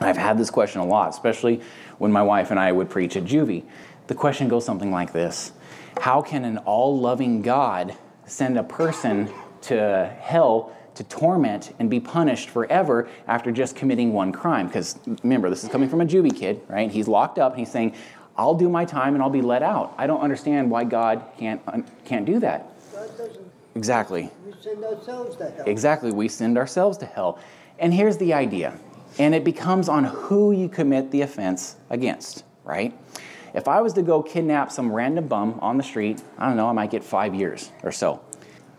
[0.00, 1.60] I've had this question a lot, especially
[1.98, 3.64] when my wife and I would preach at Juvie.
[4.06, 5.52] The question goes something like this
[6.00, 9.30] How can an all loving God send a person
[9.62, 14.66] to hell to torment and be punished forever after just committing one crime.
[14.66, 16.90] Because remember, this is coming from a juvie kid, right?
[16.90, 17.94] He's locked up and he's saying,
[18.36, 19.94] I'll do my time and I'll be let out.
[19.96, 21.60] I don't understand why God can't,
[22.04, 22.68] can't do that.
[22.92, 24.30] God doesn't, Exactly.
[24.44, 25.64] we send ourselves to hell.
[25.66, 26.12] Exactly.
[26.12, 27.38] We send ourselves to hell.
[27.78, 28.78] And here's the idea,
[29.18, 32.96] and it becomes on who you commit the offense against, right?
[33.54, 36.68] If I was to go kidnap some random bum on the street, I don't know,
[36.68, 38.22] I might get five years or so.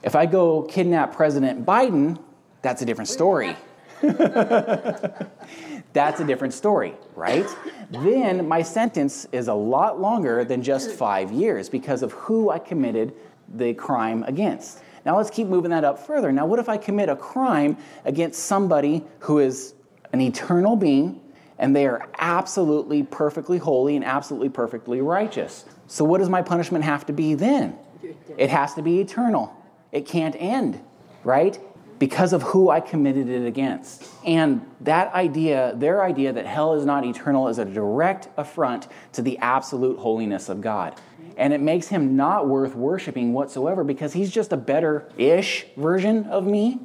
[0.02, 2.20] If I go kidnap President Biden,
[2.62, 3.56] that's a different story.
[4.02, 5.30] that's
[6.20, 7.48] a different story, right?
[7.90, 12.60] Then my sentence is a lot longer than just five years because of who I
[12.60, 13.14] committed
[13.54, 14.82] the crime against.
[15.06, 16.32] Now let's keep moving that up further.
[16.32, 19.76] Now, what if I commit a crime against somebody who is
[20.12, 21.22] an eternal being
[21.58, 25.66] and they are absolutely perfectly holy and absolutely perfectly righteous?
[25.88, 27.78] So, what does my punishment have to be then?
[28.38, 29.56] It has to be eternal.
[29.92, 30.82] It can't end,
[31.24, 31.60] right?
[32.00, 34.10] Because of who I committed it against.
[34.26, 39.22] And that idea, their idea that hell is not eternal, is a direct affront to
[39.22, 41.00] the absolute holiness of God.
[41.38, 46.26] And it makes him not worth worshiping whatsoever because he's just a better ish version
[46.26, 46.80] of me.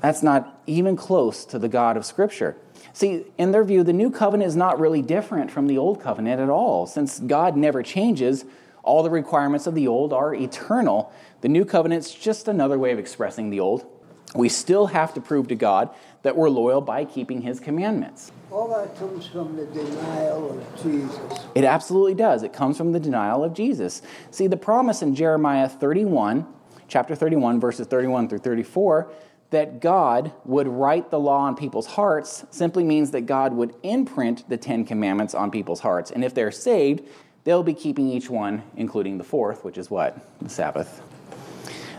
[0.00, 2.56] That's not even close to the God of Scripture.
[2.98, 6.40] See, in their view, the new covenant is not really different from the old covenant
[6.40, 6.84] at all.
[6.84, 8.44] Since God never changes,
[8.82, 11.12] all the requirements of the old are eternal.
[11.40, 13.86] The new covenant's just another way of expressing the old.
[14.34, 15.90] We still have to prove to God
[16.22, 18.32] that we're loyal by keeping his commandments.
[18.50, 21.46] All that comes from the denial of Jesus.
[21.54, 22.42] It absolutely does.
[22.42, 24.02] It comes from the denial of Jesus.
[24.32, 26.44] See, the promise in Jeremiah 31,
[26.88, 29.08] chapter 31, verses 31 through 34,
[29.50, 34.48] that God would write the law on people's hearts simply means that God would imprint
[34.48, 36.10] the Ten Commandments on people's hearts.
[36.10, 37.08] And if they're saved,
[37.44, 40.18] they'll be keeping each one, including the fourth, which is what?
[40.42, 41.00] The Sabbath.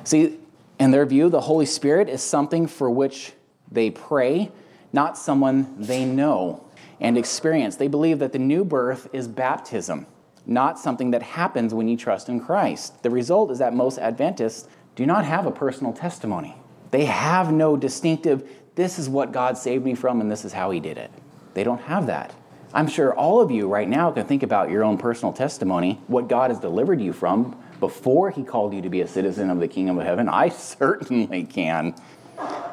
[0.03, 0.37] See,
[0.79, 3.33] in their view, the Holy Spirit is something for which
[3.71, 4.51] they pray,
[4.93, 6.65] not someone they know
[6.99, 7.77] and experience.
[7.77, 10.05] They believe that the new birth is baptism,
[10.45, 13.01] not something that happens when you trust in Christ.
[13.01, 16.55] The result is that most Adventists do not have a personal testimony.
[16.91, 20.71] They have no distinctive, this is what God saved me from and this is how
[20.71, 21.11] he did it.
[21.53, 22.33] They don't have that.
[22.73, 26.27] I'm sure all of you right now can think about your own personal testimony, what
[26.27, 29.67] God has delivered you from before he called you to be a citizen of the
[29.67, 30.29] kingdom of heaven.
[30.29, 31.95] I certainly can.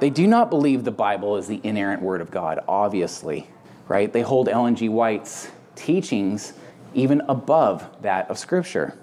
[0.01, 3.49] They do not believe the Bible is the inerrant word of God, obviously,
[3.89, 4.13] right?
[4.13, 4.89] They hold Ellen G.
[4.89, 6.53] White's teachings
[6.95, 8.99] even above that of Scripture.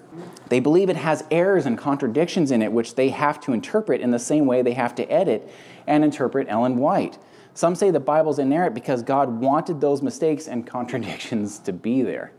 [0.48, 4.10] They believe it has errors and contradictions in it, which they have to interpret in
[4.10, 5.50] the same way they have to edit
[5.86, 7.18] and interpret Ellen White.
[7.54, 12.32] Some say the Bible's inerrant because God wanted those mistakes and contradictions to be there.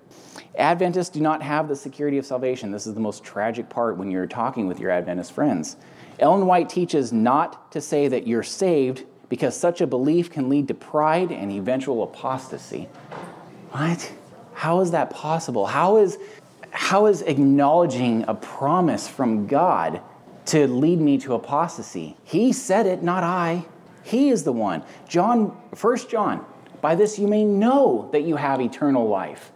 [0.57, 2.71] Adventists do not have the security of salvation.
[2.71, 5.77] This is the most tragic part when you're talking with your Adventist friends.
[6.19, 10.67] Ellen White teaches not to say that you're saved because such a belief can lead
[10.67, 12.87] to pride and eventual apostasy.
[13.71, 14.11] What?
[14.53, 15.65] How is that possible?
[15.65, 16.17] How is,
[16.75, 20.01] how is acknowledging a promise from God
[20.47, 22.17] to lead me to apostasy?
[22.25, 23.65] He said it, not I.
[24.03, 24.83] He is the one.
[25.07, 25.47] John,
[25.79, 26.45] 1 John,
[26.81, 29.51] by this you may know that you have eternal life.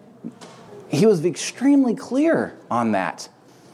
[0.88, 3.28] He was extremely clear on that.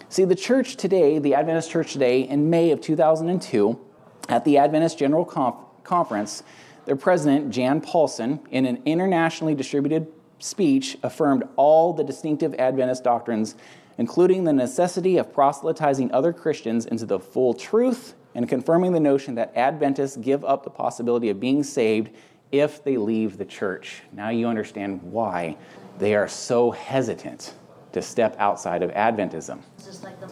[0.10, 3.80] See, the church today, the Adventist church today, in May of 2002,
[4.28, 6.42] at the Adventist General Conf- Conference,
[6.86, 10.08] their president, Jan Paulsen, in an internationally distributed
[10.39, 13.56] speech, affirmed all the distinctive Adventist doctrines,
[13.98, 19.36] including the necessity of proselytizing other Christians into the full truth and confirming the notion
[19.36, 22.10] that Adventists give up the possibility of being saved
[22.52, 24.02] if they leave the church.
[24.12, 25.58] Now you understand why
[25.98, 27.54] they are so hesitant
[27.93, 29.62] to step outside of Adventism.
[29.78, 30.28] Just like the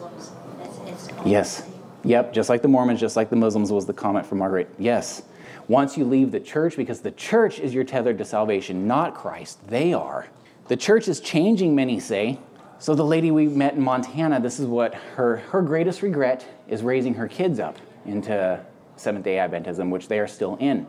[0.86, 1.66] it's Yes.
[2.04, 4.68] Yep, just like the Mormons, just like the Muslims was the comment from Margaret.
[4.78, 5.22] Yes.
[5.68, 9.66] Once you leave the church, because the church is your tethered to salvation, not Christ.
[9.68, 10.26] They are.
[10.68, 12.38] The church is changing, many say.
[12.78, 16.82] So the lady we met in Montana, this is what her, her greatest regret is
[16.82, 18.60] raising her kids up into
[18.96, 20.86] Seventh day Adventism, which they are still in.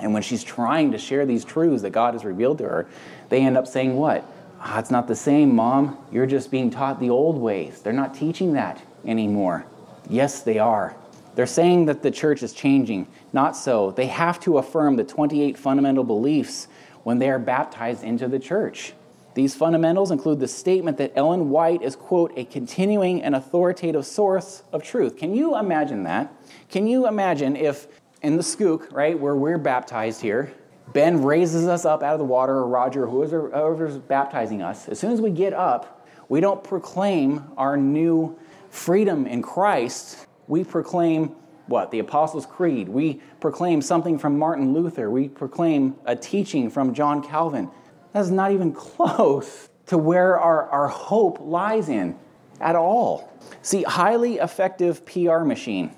[0.00, 2.88] And when she's trying to share these truths that God has revealed to her,
[3.28, 4.24] they end up saying, What?
[4.60, 5.96] Ah, it's not the same, Mom.
[6.10, 7.80] You're just being taught the old ways.
[7.80, 9.66] They're not teaching that anymore.
[10.08, 10.96] Yes, they are.
[11.36, 13.06] They're saying that the church is changing.
[13.32, 13.92] Not so.
[13.92, 16.66] They have to affirm the 28 fundamental beliefs
[17.04, 18.94] when they are baptized into the church.
[19.34, 24.62] These fundamentals include the statement that Ellen White is, quote, a continuing and authoritative source
[24.72, 25.18] of truth.
[25.18, 26.32] Can you imagine that?
[26.70, 27.86] Can you imagine if
[28.22, 30.52] in the skook, right, where we're baptized here,
[30.94, 35.12] Ben raises us up out of the water, or Roger, whoever's baptizing us, as soon
[35.12, 38.38] as we get up, we don't proclaim our new
[38.70, 40.26] freedom in Christ.
[40.48, 41.34] We proclaim
[41.66, 41.90] what?
[41.90, 42.88] The Apostles' Creed.
[42.88, 45.10] We proclaim something from Martin Luther.
[45.10, 47.70] We proclaim a teaching from John Calvin.
[48.12, 52.16] That's not even close to where our, our hope lies in
[52.60, 53.32] at all.
[53.62, 55.94] See, highly effective PR machine.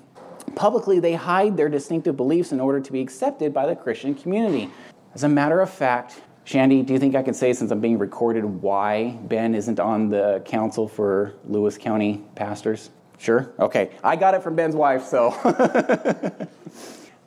[0.55, 4.69] Publicly, they hide their distinctive beliefs in order to be accepted by the Christian community.
[5.13, 7.99] As a matter of fact, Shandy, do you think I can say, since I'm being
[7.99, 12.89] recorded, why Ben isn't on the council for Lewis County pastors?
[13.19, 13.51] Sure?
[13.59, 13.91] Okay.
[14.03, 15.29] I got it from Ben's wife, so.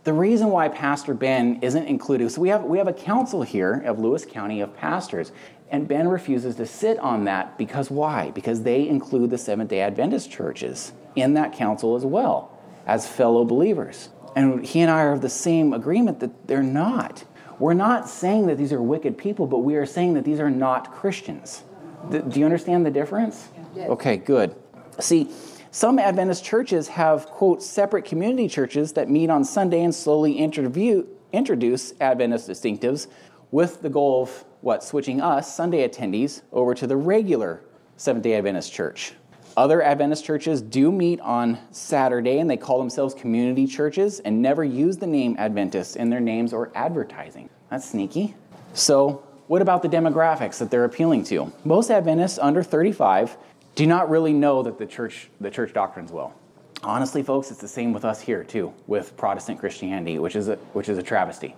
[0.05, 3.83] the reason why Pastor Ben isn't included, so we have, we have a council here
[3.85, 5.33] of Lewis County of pastors,
[5.71, 8.31] and Ben refuses to sit on that because why?
[8.31, 13.45] Because they include the Seventh day Adventist churches in that council as well as fellow
[13.45, 14.09] believers.
[14.35, 17.25] And he and I are of the same agreement that they're not.
[17.59, 20.51] We're not saying that these are wicked people, but we are saying that these are
[20.51, 21.63] not Christians.
[22.11, 23.49] Do you understand the difference?
[23.77, 24.55] Okay, good.
[24.99, 25.31] See,
[25.75, 31.07] some Adventist churches have, quote, separate community churches that meet on Sunday and slowly interview,
[31.33, 33.07] introduce Adventist distinctives
[33.51, 37.63] with the goal of, what, switching us, Sunday attendees, over to the regular
[37.97, 39.15] Seventh day Adventist church.
[39.57, 44.63] Other Adventist churches do meet on Saturday and they call themselves community churches and never
[44.63, 47.49] use the name Adventist in their names or advertising.
[47.71, 48.35] That's sneaky.
[48.75, 51.51] So, what about the demographics that they're appealing to?
[51.65, 53.39] Most Adventists under 35
[53.75, 56.35] do not really know that the church the church doctrines well.
[56.83, 60.57] Honestly, folks, it's the same with us here too, with Protestant Christianity, which is a,
[60.73, 61.55] which is a travesty.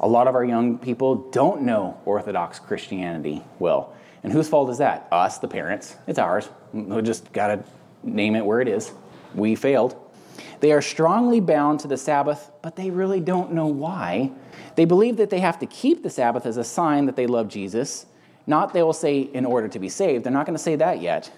[0.00, 3.94] A lot of our young people don't know Orthodox Christianity well.
[4.22, 5.08] And whose fault is that?
[5.10, 5.96] Us, the parents.
[6.06, 6.48] It's ours.
[6.72, 7.64] We just got to
[8.02, 8.92] name it where it is.
[9.34, 9.96] We failed.
[10.60, 14.30] They are strongly bound to the Sabbath, but they really don't know why.
[14.76, 17.48] They believe that they have to keep the Sabbath as a sign that they love
[17.48, 18.06] Jesus.
[18.46, 20.24] Not, they will say, in order to be saved.
[20.24, 21.30] They're not going to say that yet.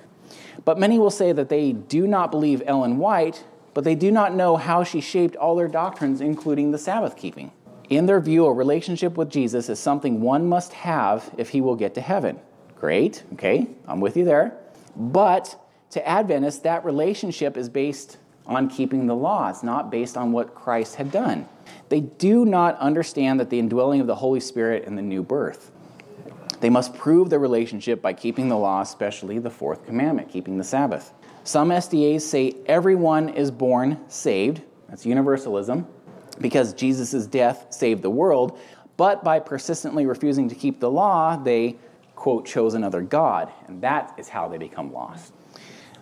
[0.65, 4.35] But many will say that they do not believe Ellen White, but they do not
[4.35, 7.51] know how she shaped all their doctrines, including the Sabbath keeping.
[7.91, 11.77] In their view, a relationship with Jesus is something one must have if he will
[11.77, 12.41] get to heaven.
[12.77, 14.57] Great, okay, I'm with you there.
[14.97, 19.49] But to Adventists, that relationship is based on keeping the law.
[19.49, 21.49] It's not based on what Christ had done.
[21.89, 25.71] They do not understand that the indwelling of the Holy Spirit and the new birth.
[26.65, 30.65] They must prove their relationship by keeping the law, especially the fourth commandment, keeping the
[30.65, 31.13] Sabbath.
[31.45, 34.63] Some SDAs say everyone is born saved.
[34.89, 35.87] That's universalism,
[36.41, 38.59] because Jesus' death saved the world.
[38.97, 41.77] But by persistently refusing to keep the law, they,
[42.17, 43.53] quote, chose another God.
[43.69, 45.35] And that is how they become lost.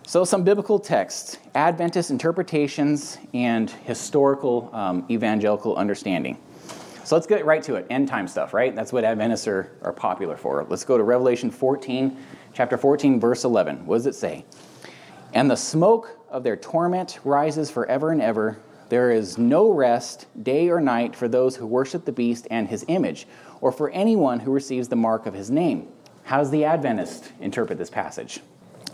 [0.07, 6.37] So, some biblical texts, Adventist interpretations, and historical um, evangelical understanding.
[7.03, 7.85] So, let's get right to it.
[7.89, 8.73] End time stuff, right?
[8.73, 10.65] That's what Adventists are, are popular for.
[10.69, 12.17] Let's go to Revelation 14,
[12.53, 13.85] chapter 14, verse 11.
[13.85, 14.45] What does it say?
[15.33, 18.57] And the smoke of their torment rises forever and ever.
[18.89, 22.85] There is no rest, day or night, for those who worship the beast and his
[22.87, 23.27] image,
[23.59, 25.87] or for anyone who receives the mark of his name.
[26.23, 28.39] How does the Adventist interpret this passage?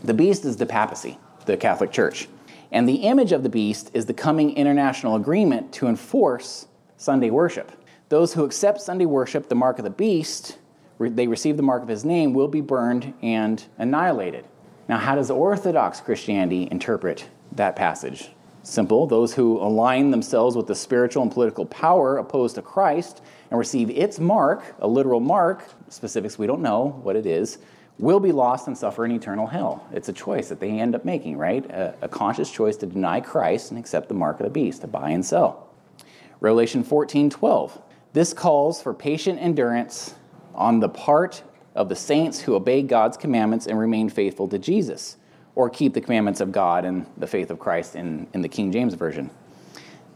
[0.04, 2.28] The beast is the papacy, the Catholic Church.
[2.72, 7.72] And the image of the beast is the coming international agreement to enforce Sunday worship.
[8.10, 10.58] Those who accept Sunday worship, the mark of the beast,
[11.00, 14.46] they receive the mark of his name, will be burned and annihilated.
[14.88, 18.32] Now, how does Orthodox Christianity interpret that passage?
[18.64, 19.06] Simple.
[19.06, 23.92] Those who align themselves with the spiritual and political power opposed to Christ and receive
[23.92, 27.60] its mark, a literal mark, specifics we don't know what it is,
[28.00, 29.86] will be lost and suffer an eternal hell.
[29.94, 31.64] It's a choice that they end up making, right?
[31.70, 34.88] A, a, conscious choice to deny Christ and accept the mark of the beast, to
[34.88, 35.68] buy and sell.
[36.40, 37.82] Revelation 14 12.
[38.14, 40.16] This calls for patient endurance
[40.56, 41.44] on the part
[41.76, 45.18] of the saints who obey God's commandments and remain faithful to Jesus
[45.56, 48.72] or keep the commandments of God and the faith of Christ in, in the King
[48.72, 49.30] James Version.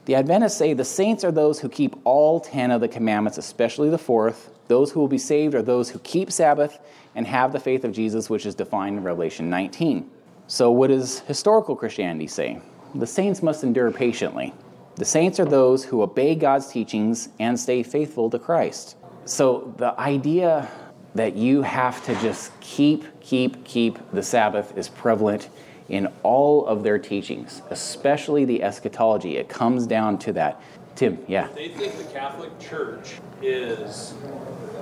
[0.06, 3.90] The Adventists say the saints are those who keep all 10 of the commandments, especially
[3.90, 4.50] the fourth.
[4.68, 6.80] Those who will be saved are those who keep Sabbath
[7.16, 10.10] and have the faith of Jesus, which is defined in Revelation 19.
[10.48, 12.60] So, what does historical Christianity say?
[12.96, 14.54] The saints must endure patiently.
[14.96, 18.96] The saints are those who obey God's teachings and stay faithful to Christ.
[19.26, 20.70] So, the idea
[21.16, 25.50] that you have to just keep, keep, keep the Sabbath is prevalent
[25.90, 29.38] in all of their teachings, especially the eschatology.
[29.38, 30.62] It comes down to that.
[30.96, 31.48] Tim, yeah.
[31.56, 34.14] They think the Catholic Church is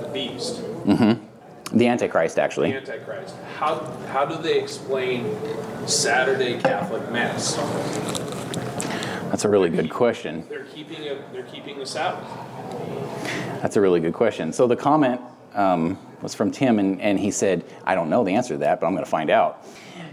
[0.01, 0.61] the beast.
[0.85, 1.77] Mm-hmm.
[1.77, 2.71] The Antichrist, actually.
[2.71, 3.35] The Antichrist.
[3.57, 5.37] How, how do they explain
[5.87, 7.55] Saturday Catholic Mass?
[9.31, 10.45] That's a really good question.
[10.49, 12.27] They're keeping a, they're keeping the Sabbath.
[13.61, 14.51] That's a really good question.
[14.51, 15.21] So the comment
[15.53, 18.81] um, was from Tim, and, and he said, I don't know the answer to that,
[18.81, 19.65] but I'm going to find out.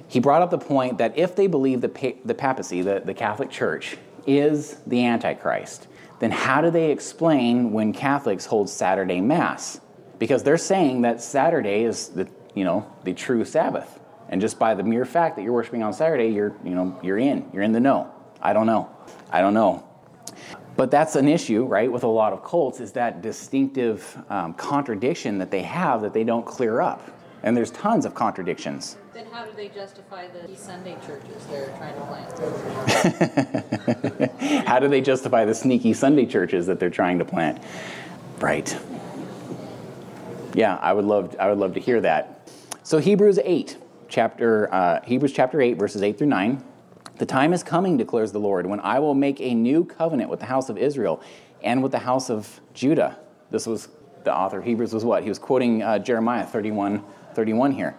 [0.06, 3.12] He brought up the point that if they believe the, pa- the papacy, the, the
[3.12, 5.88] Catholic Church, is the Antichrist,
[6.20, 9.80] then how do they explain when Catholics hold Saturday Mass?
[10.20, 13.98] Because they're saying that Saturday is the, you know, the true Sabbath.
[14.28, 17.18] And just by the mere fact that you're worshiping on Saturday, you're, you know, you're
[17.18, 17.50] in.
[17.52, 18.12] You're in the know.
[18.42, 18.88] I don't know.
[19.30, 19.84] I don't know.
[20.76, 25.38] But that's an issue, right, with a lot of cults, is that distinctive um, contradiction
[25.38, 27.10] that they have that they don't clear up.
[27.42, 28.96] And there's tons of contradictions.
[29.12, 32.30] Then how do they justify the Sunday churches they're trying to plant?
[34.68, 37.60] how do they justify the sneaky Sunday churches that they're trying to plant?
[38.38, 38.78] Right.
[40.54, 42.50] Yeah, I would love, I would love to hear that.
[42.84, 43.76] So Hebrews 8,
[44.08, 46.62] chapter, uh, Hebrews chapter 8, verses 8 through 9.
[47.18, 50.38] The time is coming, declares the Lord, when I will make a new covenant with
[50.38, 51.20] the house of Israel
[51.62, 53.18] and with the house of Judah.
[53.50, 53.88] This was
[54.24, 55.22] the author Hebrews was what?
[55.22, 57.02] He was quoting uh, Jeremiah 31,
[57.34, 57.96] 31 here.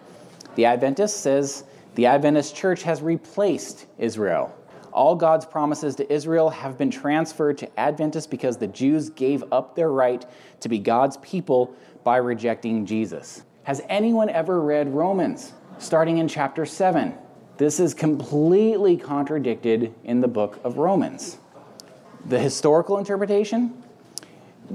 [0.54, 1.64] The Adventist says
[1.96, 4.56] the Adventist church has replaced Israel.
[4.92, 9.76] All God's promises to Israel have been transferred to Adventists because the Jews gave up
[9.76, 10.24] their right
[10.60, 13.42] to be God's people by rejecting Jesus.
[13.64, 17.14] Has anyone ever read Romans, starting in chapter 7?
[17.60, 21.36] This is completely contradicted in the book of Romans.
[22.24, 23.82] The historical interpretation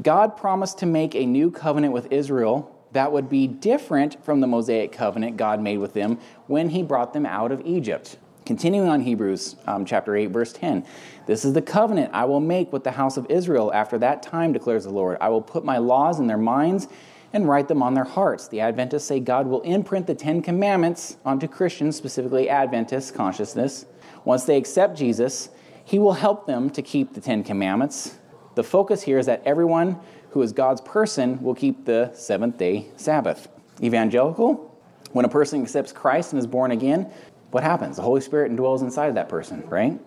[0.03, 4.45] God promised to make a new covenant with Israel that would be different from the
[4.45, 8.17] Mosaic covenant God made with them when he brought them out of Egypt.
[8.45, 10.86] Continuing on Hebrews um, chapter 8, verse 10.
[11.25, 14.53] This is the covenant I will make with the house of Israel after that time,
[14.53, 15.17] declares the Lord.
[15.19, 16.88] I will put my laws in their minds
[17.36, 18.47] and write them on their hearts.
[18.47, 23.86] The Adventists say God will imprint the Ten Commandments onto Christians, specifically Adventist consciousness.
[24.23, 25.49] Once they accept Jesus,
[25.83, 28.17] He will help them to keep the Ten Commandments.
[28.55, 32.88] The focus here is that everyone who is God's person will keep the seventh day
[32.95, 33.49] Sabbath.
[33.83, 34.73] Evangelical,
[35.11, 37.11] when a person accepts Christ and is born again,
[37.51, 37.97] what happens?
[37.97, 39.99] The Holy Spirit indwells inside of that person, right?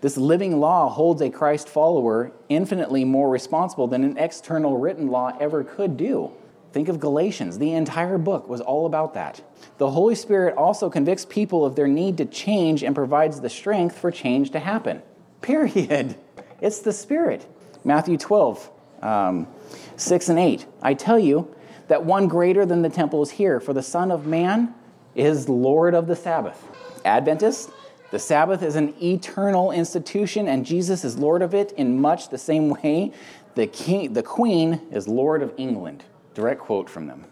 [0.00, 5.36] This living law holds a Christ follower infinitely more responsible than an external written law
[5.38, 6.32] ever could do.
[6.72, 7.58] Think of Galatians.
[7.58, 9.42] The entire book was all about that.
[9.78, 13.98] The Holy Spirit also convicts people of their need to change and provides the strength
[13.98, 15.02] for change to happen.
[15.42, 16.16] Period.
[16.60, 17.46] It's the Spirit.
[17.84, 18.70] Matthew 12,
[19.02, 19.48] um,
[19.96, 20.66] 6 and 8.
[20.82, 21.52] I tell you
[21.88, 24.74] that one greater than the temple is here, for the Son of Man
[25.14, 26.62] is Lord of the Sabbath.
[27.04, 27.70] Adventist,
[28.10, 32.38] the Sabbath is an eternal institution, and Jesus is Lord of it in much the
[32.38, 33.12] same way
[33.54, 36.04] the, king, the Queen is Lord of England.
[36.34, 37.24] Direct quote from them.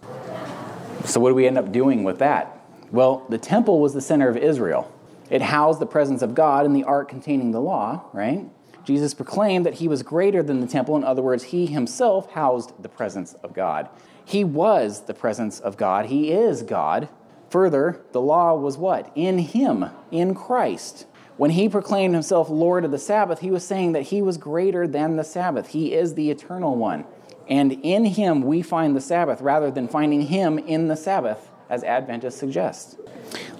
[1.05, 2.59] So, what do we end up doing with that?
[2.90, 4.92] Well, the temple was the center of Israel.
[5.30, 8.46] It housed the presence of God in the ark containing the law, right?
[8.84, 10.96] Jesus proclaimed that he was greater than the temple.
[10.96, 13.88] In other words, he himself housed the presence of God.
[14.24, 16.07] He was the presence of God.
[16.07, 17.09] He is God.
[17.51, 19.12] Further, the law was what?
[19.14, 21.07] In him, in Christ.
[21.36, 24.88] When he proclaimed himself Lord of the Sabbath, he was saying that he was greater
[24.88, 25.68] than the Sabbath.
[25.68, 27.05] He is the eternal one
[27.49, 31.82] And in him we find the Sabbath rather than finding him in the Sabbath, as
[31.84, 32.99] Adventists suggest.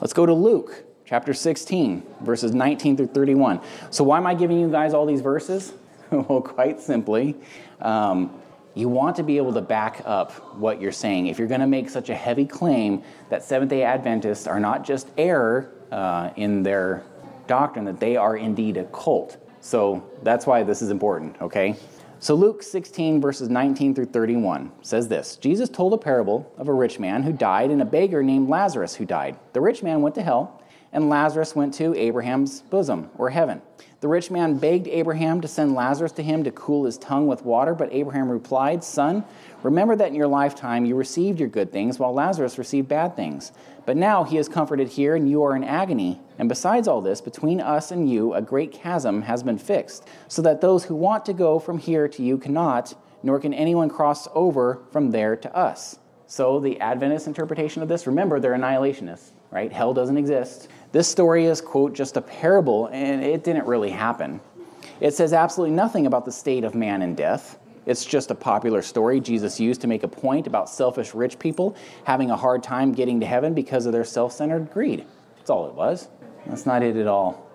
[0.01, 3.61] Let's go to Luke chapter 16, verses 19 through 31.
[3.91, 5.73] So, why am I giving you guys all these verses?
[6.11, 7.35] well, quite simply,
[7.81, 8.31] um,
[8.75, 11.27] you want to be able to back up what you're saying.
[11.27, 14.85] If you're going to make such a heavy claim that Seventh day Adventists are not
[14.85, 17.03] just error uh, in their
[17.47, 19.39] doctrine, that they are indeed a cult.
[19.61, 21.75] So, that's why this is important, okay?
[22.21, 26.73] So Luke 16, verses 19 through 31 says this Jesus told a parable of a
[26.73, 29.39] rich man who died and a beggar named Lazarus who died.
[29.53, 30.61] The rich man went to hell,
[30.93, 33.63] and Lazarus went to Abraham's bosom, or heaven.
[34.01, 37.45] The rich man begged Abraham to send Lazarus to him to cool his tongue with
[37.45, 39.25] water, but Abraham replied, Son,
[39.65, 43.51] remember that in your lifetime you received your good things, while Lazarus received bad things.
[43.87, 46.21] But now he is comforted here, and you are in agony.
[46.39, 50.43] And besides all this, between us and you, a great chasm has been fixed, so
[50.43, 54.29] that those who want to go from here to you cannot, nor can anyone cross
[54.33, 55.99] over from there to us.
[56.29, 59.73] So, the Adventist interpretation of this, remember, they're annihilationists, right?
[59.73, 60.69] Hell doesn't exist.
[60.91, 64.41] This story is, quote, just a parable, and it didn't really happen.
[65.01, 67.59] It says absolutely nothing about the state of man in death.
[67.87, 71.77] It's just a popular story Jesus used to make a point about selfish rich people
[72.05, 75.05] having a hard time getting to heaven because of their self centered greed.
[75.37, 76.09] That's all it was.
[76.47, 77.47] That's not it at all.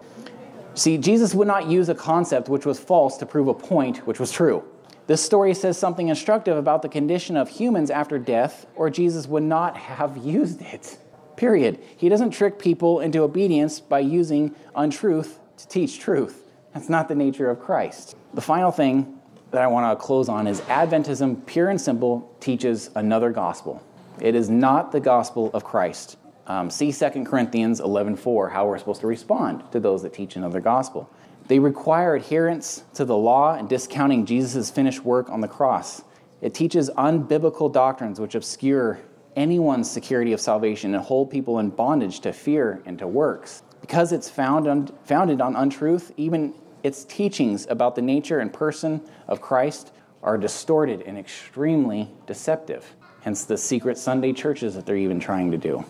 [0.75, 4.19] See, Jesus would not use a concept which was false to prove a point which
[4.19, 4.63] was true.
[5.05, 9.43] This story says something instructive about the condition of humans after death, or Jesus would
[9.43, 10.97] not have used it.
[11.36, 11.79] Period.
[11.97, 16.51] He doesn't trick people into obedience by using untruth to teach truth.
[16.73, 18.15] That's not the nature of Christ.
[18.34, 19.19] The final thing
[19.51, 23.84] that I want to close on is Adventism, pure and simple, teaches another gospel.
[24.19, 26.17] It is not the gospel of Christ.
[26.47, 30.59] Um, see 2 Corinthians 11:4, how we're supposed to respond to those that teach another
[30.59, 31.09] gospel.
[31.47, 36.03] They require adherence to the law and discounting Jesus' finished work on the cross.
[36.41, 38.99] It teaches unbiblical doctrines which obscure
[39.36, 43.63] anyone's security of salvation and hold people in bondage to fear and to works.
[43.81, 46.53] Because it's found un- founded on untruth, even
[46.84, 52.95] its teachings about the nature and person of Christ are distorted and extremely deceptive.
[53.21, 55.84] Hence the secret Sunday churches that they're even trying to do.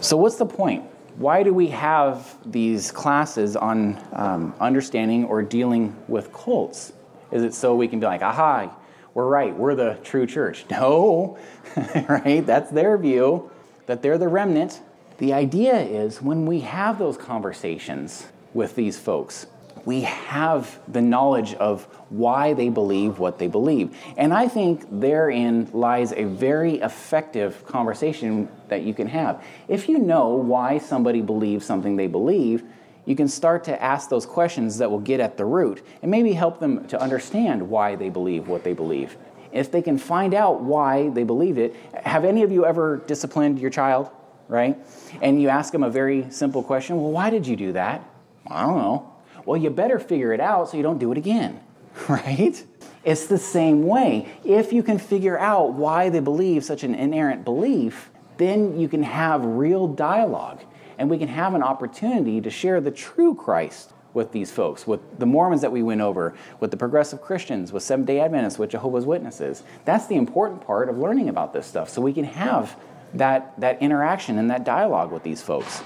[0.00, 0.84] So, what's the point?
[1.16, 6.92] Why do we have these classes on um, understanding or dealing with cults?
[7.30, 8.74] Is it so we can be like, aha,
[9.14, 10.64] we're right, we're the true church?
[10.70, 11.38] No,
[12.08, 12.44] right?
[12.44, 13.50] That's their view,
[13.86, 14.80] that they're the remnant.
[15.18, 19.46] The idea is when we have those conversations with these folks,
[19.84, 23.96] we have the knowledge of why they believe what they believe.
[24.16, 29.42] And I think therein lies a very effective conversation that you can have.
[29.68, 32.64] If you know why somebody believes something they believe,
[33.10, 36.32] you can start to ask those questions that will get at the root and maybe
[36.32, 39.16] help them to understand why they believe what they believe.
[39.50, 43.58] If they can find out why they believe it, have any of you ever disciplined
[43.58, 44.10] your child,
[44.46, 44.78] right?
[45.20, 48.08] And you ask them a very simple question, well, why did you do that?
[48.46, 49.12] I don't know.
[49.44, 51.58] Well, you better figure it out so you don't do it again,
[52.08, 52.64] right?
[53.02, 54.28] It's the same way.
[54.44, 59.02] If you can figure out why they believe such an inerrant belief, then you can
[59.02, 60.60] have real dialogue
[61.00, 65.18] and we can have an opportunity to share the true Christ with these folks, with
[65.18, 68.70] the Mormons that we went over, with the progressive Christians, with Seventh day Adventists, with
[68.70, 69.62] Jehovah's Witnesses.
[69.86, 72.78] That's the important part of learning about this stuff so we can have
[73.14, 75.82] that, that interaction and that dialogue with these folks.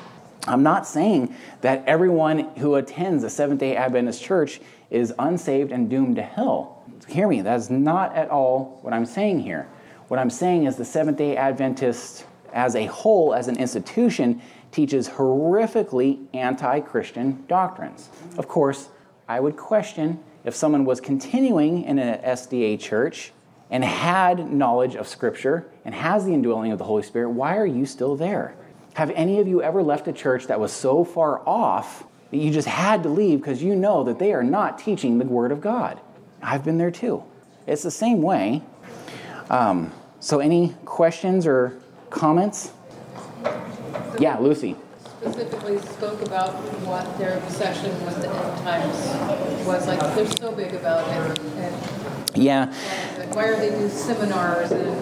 [0.49, 4.61] I'm not saying that everyone who attends a Seventh day Adventist church
[4.91, 6.83] is unsaved and doomed to hell.
[7.07, 9.69] Hear me, that's not at all what I'm saying here.
[10.09, 14.41] What I'm saying is the Seventh day Adventist as a whole, as an institution,
[14.75, 18.11] teaches horrifically anti Christian doctrines.
[18.37, 18.89] Of course,
[19.29, 23.33] I would question if someone was continuing in an SDA church
[23.70, 27.66] and had knowledge of Scripture and has the indwelling of the Holy Spirit, why are
[27.66, 28.55] you still there?
[28.95, 32.51] Have any of you ever left a church that was so far off that you
[32.51, 35.61] just had to leave because you know that they are not teaching the Word of
[35.61, 36.01] God?
[36.43, 37.25] I've been there too.
[37.66, 38.62] It's the same way.
[39.51, 42.72] Um, so, any questions or comments?
[44.19, 44.77] Yeah, Lucy.
[45.21, 46.53] Specifically spoke about
[46.85, 50.01] what their obsession with the end times was like.
[50.15, 51.39] They're so big about it.
[51.57, 52.73] And Yeah,
[53.33, 54.95] why are they doing seminars and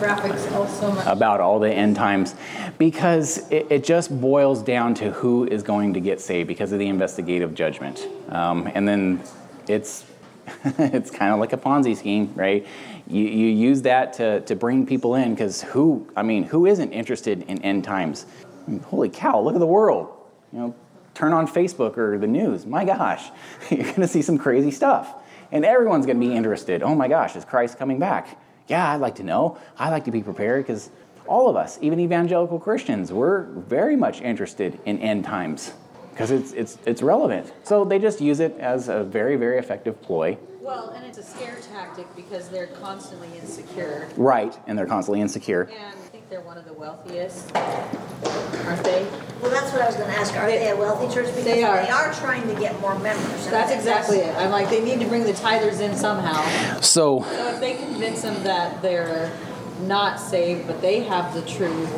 [0.00, 1.06] graphics all so much?
[1.06, 2.34] about all the end times
[2.78, 6.78] because it, it just boils down to who is going to get saved because of
[6.78, 8.06] the investigative judgment.
[8.30, 9.20] Um, and then
[9.68, 10.04] it's
[10.64, 12.66] it's kind of like a Ponzi scheme, right?
[13.10, 16.92] You, you use that to, to bring people in because who, I mean, who isn't
[16.92, 18.24] interested in end times?
[18.66, 20.16] I mean, holy cow, look at the world.
[20.52, 20.74] You know,
[21.14, 22.66] turn on Facebook or the news.
[22.66, 23.30] My gosh,
[23.70, 25.14] you're going to see some crazy stuff.
[25.52, 26.82] And everyone's going to be interested.
[26.82, 28.40] Oh my gosh, is Christ coming back?
[28.68, 29.58] Yeah, I'd like to know.
[29.76, 30.90] I'd like to be prepared because
[31.26, 35.72] all of us, even evangelical Christians, we're very much interested in end times
[36.10, 37.52] because it's, it's, it's relevant.
[37.64, 40.38] So they just use it as a very, very effective ploy.
[40.70, 44.08] Well, and it's a scare tactic because they're constantly insecure.
[44.16, 45.62] Right, and they're constantly insecure.
[45.62, 49.04] And I think they're one of the wealthiest, aren't they?
[49.42, 51.26] Well, that's what I was gonna ask, are they a wealthy church?
[51.26, 51.82] Because They are.
[51.82, 52.06] they are.
[52.06, 53.46] are trying to get more members.
[53.46, 54.32] and That's exactly it.
[54.36, 56.40] I'm like, they need to bring the tithers in somehow.
[56.80, 59.32] So, So if they convince them that they're
[59.88, 61.90] not saved, but they have the truth,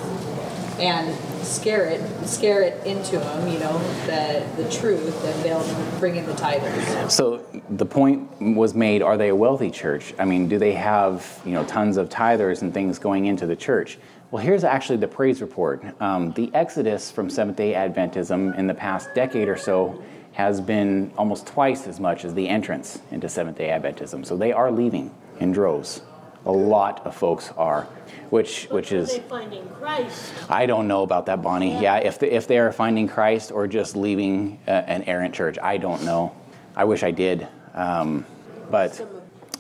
[0.81, 6.17] and scare it, scare it into them, you know, the the truth, and they'll bring
[6.17, 7.11] in the tithers.
[7.11, 10.15] So the point was made: Are they a wealthy church?
[10.19, 13.57] I mean, do they have you know tons of tithers and things going into the
[13.57, 13.99] church?
[14.31, 15.85] Well, here's actually the praise report.
[16.01, 21.13] Um, the exodus from Seventh Day Adventism in the past decade or so has been
[21.19, 24.25] almost twice as much as the entrance into Seventh Day Adventism.
[24.25, 26.01] So they are leaving in droves.
[26.45, 27.85] A lot of folks are,
[28.31, 30.33] which which Are is they finding Christ?
[30.51, 31.81] I don't know about that, Bonnie.
[31.81, 35.57] Yeah, if they, if they are finding Christ or just leaving uh, an errant church,
[35.63, 36.35] I don't know.
[36.75, 38.27] I wish I did, um,
[38.71, 39.01] but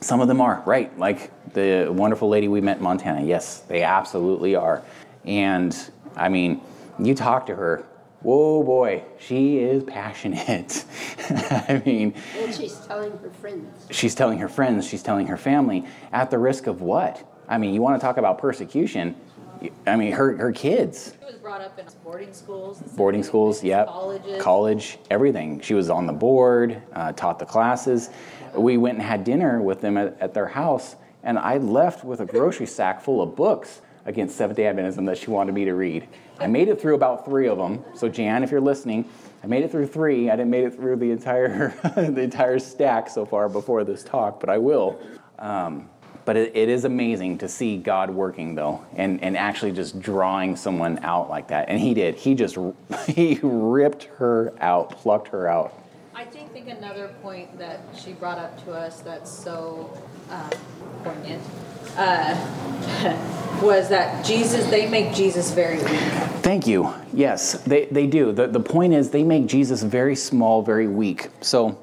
[0.01, 0.97] some of them are right.
[0.99, 3.23] Like the wonderful lady we met in Montana.
[3.23, 4.83] Yes, they absolutely are.
[5.25, 5.77] And
[6.17, 6.61] I mean,
[6.99, 7.85] you talk to her.
[8.23, 10.85] Whoa, boy, she is passionate.
[11.29, 13.87] I mean, And she's telling her friends.
[13.91, 17.23] she's telling her friends, she's telling her family, at the risk of what?
[17.49, 19.17] I mean, you want to talk about persecution?
[19.87, 22.79] I mean, her, her kids, She was brought up in boarding schools.
[22.97, 24.43] boarding schools, yep, Colleges.
[24.43, 25.61] college, everything.
[25.61, 28.11] She was on the board, uh, taught the classes.
[28.57, 32.21] We went and had dinner with them at, at their house, and I left with
[32.21, 35.75] a grocery sack full of books against Seventh Day Adventism that she wanted me to
[35.75, 36.09] read.
[36.39, 37.85] I made it through about three of them.
[37.95, 39.09] So, Jan, if you're listening,
[39.43, 40.31] I made it through three.
[40.31, 44.41] I didn't make it through the entire the entire stack so far before this talk,
[44.41, 45.01] but I will.
[45.39, 45.89] Um,
[46.25, 50.55] but it, it is amazing to see God working though, and, and actually just drawing
[50.57, 51.69] someone out like that.
[51.69, 52.15] And he did.
[52.15, 52.57] He just
[53.09, 55.82] he ripped her out, plucked her out.
[56.15, 59.97] I think, think another point that she brought up to us that's so
[60.31, 60.51] um,
[61.03, 61.43] poignant
[61.97, 62.35] uh,
[63.63, 66.01] was that Jesus, they make Jesus very weak.
[66.43, 66.93] Thank you.
[67.15, 68.33] Yes, they, they do.
[68.33, 71.29] The, the point is, they make Jesus very small, very weak.
[71.41, 71.83] So,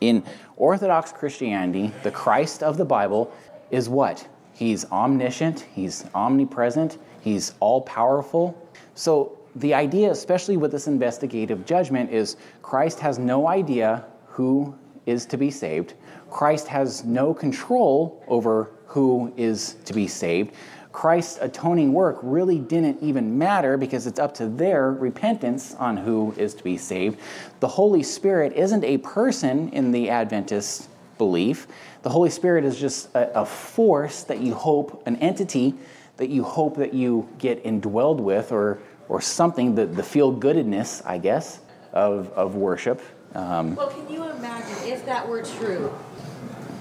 [0.00, 0.24] in
[0.56, 3.32] Orthodox Christianity, the Christ of the Bible
[3.70, 4.26] is what?
[4.54, 8.56] He's omniscient, he's omnipresent, he's all powerful.
[8.94, 14.74] So, the idea, especially with this investigative judgment, is Christ has no idea who
[15.06, 15.94] is to be saved.
[16.30, 20.54] Christ has no control over who is to be saved.
[20.92, 26.34] Christ's atoning work really didn't even matter because it's up to their repentance on who
[26.36, 27.18] is to be saved.
[27.60, 30.88] The Holy Spirit isn't a person in the Adventist
[31.18, 31.66] belief.
[32.02, 35.74] The Holy Spirit is just a, a force that you hope, an entity
[36.16, 38.78] that you hope that you get indwelled with or,
[39.08, 41.60] or something, the, the feel goodedness, I guess,
[41.92, 43.00] of, of worship.
[43.34, 45.88] Um, Well, can you imagine if that were true?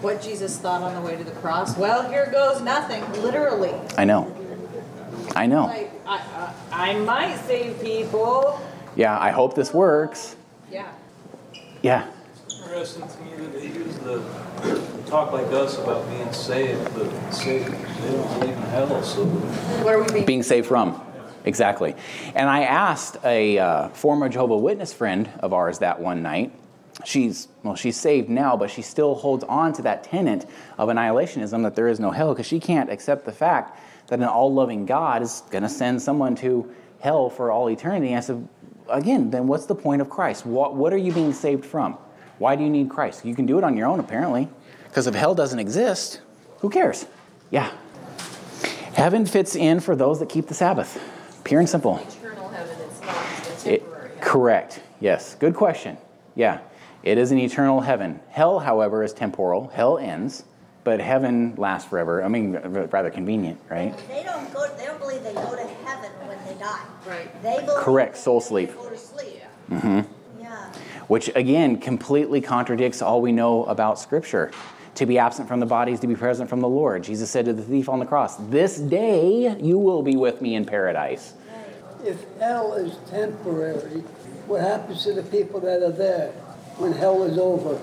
[0.01, 1.77] What Jesus thought on the way to the cross?
[1.77, 3.73] Well, here goes nothing, literally.
[3.97, 4.33] I know.
[5.35, 5.65] I know.
[5.65, 8.59] Like, I, I, I might save people.
[8.95, 10.35] Yeah, I hope this works.
[10.71, 10.87] Yeah.
[11.81, 12.07] Yeah.
[12.45, 14.21] It's Interesting to me that they use the
[15.07, 19.93] talk like us about being saved, but saved, they don't believe in hell, so What
[19.95, 20.25] are we being?
[20.25, 21.01] being saved from.
[21.45, 21.95] Exactly.
[22.33, 26.51] And I asked a uh, former Jehovah Witness friend of ours that one night.
[27.03, 31.63] She's well, she's saved now, but she still holds on to that tenet of annihilationism
[31.63, 35.21] that there is no hell because she can't accept the fact that an all-loving God
[35.21, 38.15] is going to send someone to hell for all eternity.
[38.15, 38.47] I said,
[38.89, 40.45] again, then what's the point of Christ?
[40.45, 41.97] What what are you being saved from?
[42.37, 43.25] Why do you need Christ?
[43.25, 44.47] You can do it on your own, apparently,
[44.85, 46.21] because if hell doesn't exist,
[46.59, 47.05] who cares?
[47.51, 47.71] Yeah.
[48.93, 50.97] Heaven fits in for those that keep the Sabbath.
[51.45, 51.97] Pure and simple.
[51.99, 54.81] Eternal heaven, it's not It- correct.
[54.99, 55.35] Yes.
[55.35, 55.97] Good question.
[56.35, 56.59] Yeah.
[57.03, 58.19] It is an eternal heaven.
[58.29, 59.71] Hell, however, is temporal.
[59.73, 60.43] Hell ends,
[60.83, 62.23] but heaven lasts forever.
[62.23, 62.57] I mean,
[62.91, 63.95] rather convenient, right?
[64.09, 66.81] They don't go, they don't believe they go to heaven when they die.
[67.07, 67.43] Right.
[67.43, 67.77] They believe.
[67.77, 68.75] Correct, soul they sleep.
[68.75, 69.41] Go to sleep.
[69.69, 70.01] Mm-hmm.
[70.41, 70.71] Yeah.
[71.07, 74.51] Which, again, completely contradicts all we know about Scripture.
[74.95, 77.03] To be absent from the body is to be present from the Lord.
[77.03, 80.55] Jesus said to the thief on the cross, This day you will be with me
[80.55, 81.33] in paradise.
[82.03, 84.01] If hell is temporary,
[84.47, 86.31] what happens to the people that are there
[86.77, 87.79] when hell is over?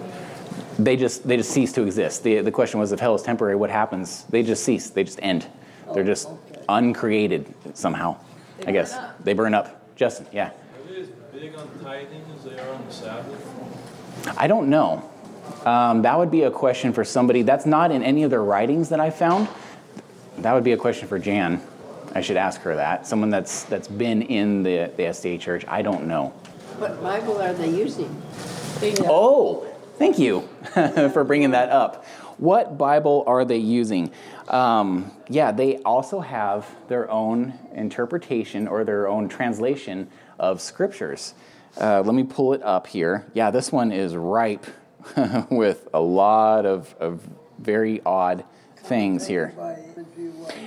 [0.79, 2.23] They just, they just cease to exist.
[2.23, 4.25] The, the question was if hell is temporary, what happens?
[4.25, 5.47] They just cease, they just end.
[5.93, 6.63] They're oh, just okay.
[6.69, 8.17] uncreated somehow,
[8.67, 8.95] I guess.
[8.95, 9.23] up.
[9.23, 9.95] They burn up.
[9.97, 10.51] Justin, yeah.
[11.43, 14.39] Are they as big on tithing as they are on the Sabbath?
[14.39, 15.09] I don't know.
[15.65, 18.89] Um, that would be a question for somebody that's not in any of their writings
[18.91, 19.49] that I found.
[20.39, 21.61] That would be a question for Jan.
[22.15, 23.07] I should ask her that.
[23.07, 25.65] Someone that's that's been in the, the SDA church.
[25.67, 26.29] I don't know.
[26.79, 28.23] What Bible are they using?
[29.05, 29.67] Oh,
[29.99, 30.49] thank you
[31.13, 32.05] for bringing that up.
[32.39, 34.11] What Bible are they using?
[34.49, 40.09] Um, yeah, they also have their own interpretation or their own translation
[40.39, 41.35] of scriptures.
[41.81, 43.27] Uh, let me pull it up here.
[43.35, 44.67] Yeah, this one is ripe
[45.51, 47.27] with a lot of, of
[47.59, 48.45] very odd
[48.77, 49.55] things here.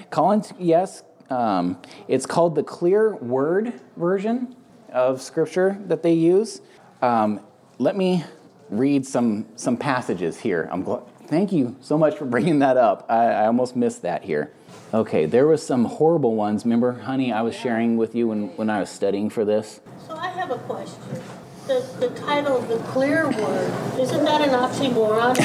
[0.10, 4.56] Collins, yes, um, it's called the Clear Word version
[4.92, 6.62] of Scripture that they use.
[7.02, 7.42] Um,
[7.78, 8.24] let me
[8.70, 10.68] read some some passages here.
[10.72, 13.06] I'm gl- thank you so much for bringing that up.
[13.10, 14.52] I, I almost missed that here.
[14.96, 16.64] Okay, there was some horrible ones.
[16.64, 19.82] Remember, honey, I was sharing with you when, when I was studying for this.
[20.08, 21.04] So I have a question.
[21.68, 25.36] The, the title, The Clear Word, isn't that an oxymoron?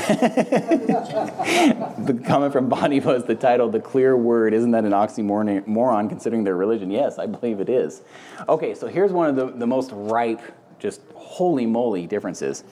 [2.06, 4.54] The comment from Bonnie was the title, The Clear Word.
[4.54, 6.88] Isn't that an oxymoron moron considering their religion?
[6.88, 8.02] Yes, I believe it is.
[8.48, 10.42] Okay, so here's one of the, the most ripe,
[10.78, 12.62] just holy moly differences.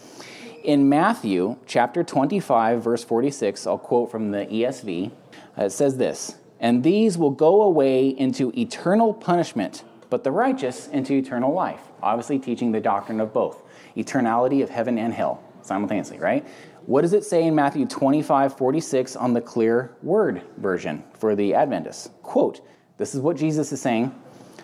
[0.63, 5.11] In Matthew chapter 25, verse 46, I'll quote from the ESV,
[5.59, 10.89] uh, it says this And these will go away into eternal punishment, but the righteous
[10.89, 11.81] into eternal life.
[12.03, 13.63] Obviously, teaching the doctrine of both
[13.97, 16.47] eternality of heaven and hell simultaneously, right?
[16.87, 21.55] What does it say in Matthew 25, 46 on the clear word version for the
[21.55, 22.11] Adventists?
[22.23, 22.61] Quote,
[22.97, 24.15] this is what Jesus is saying.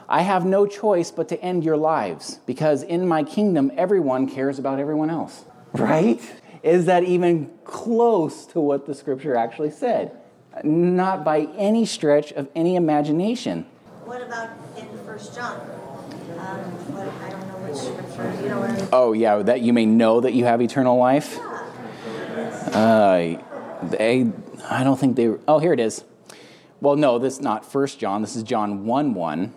[0.09, 4.59] I have no choice but to end your lives because in my kingdom, everyone cares
[4.59, 5.45] about everyone else.
[5.75, 6.21] Right?
[6.63, 10.17] Is that even close to what the scripture actually said?
[10.63, 13.67] Not by any stretch of any imagination.
[14.05, 15.59] What about in First John?
[16.39, 16.59] Um,
[16.93, 18.89] what, I don't know which scripture, you know what I mean?
[18.93, 21.39] Oh, yeah, that you may know that you have eternal life.
[22.73, 23.37] Uh,
[23.83, 24.31] they,
[24.69, 25.35] I don't think they.
[25.49, 26.05] Oh, here it is.
[26.81, 28.21] Well, no, this is not First John.
[28.21, 29.55] This is John one one,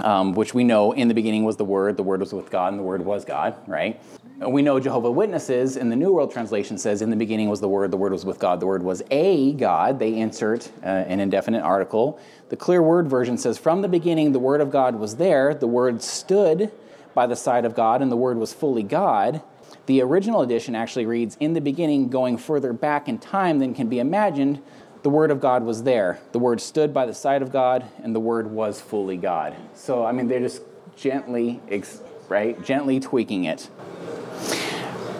[0.00, 1.96] um, which we know in the beginning was the Word.
[1.96, 3.54] The Word was with God, and the Word was God.
[3.66, 4.00] Right.
[4.38, 7.68] We know Jehovah Witnesses in the New World Translation says, "In the beginning was the
[7.68, 7.90] Word.
[7.90, 8.60] The Word was with God.
[8.60, 12.18] The Word was a God." They insert uh, an indefinite article.
[12.50, 15.54] The Clear Word version says, "From the beginning, the Word of God was there.
[15.54, 16.70] The Word stood
[17.14, 19.40] by the side of God, and the Word was fully God."
[19.86, 23.88] The original edition actually reads, In the beginning, going further back in time than can
[23.88, 24.60] be imagined,
[25.02, 26.18] the Word of God was there.
[26.32, 29.54] The Word stood by the side of God, and the Word was fully God.
[29.74, 30.62] So, I mean, they're just
[30.96, 33.68] gently, ex- right, gently tweaking it.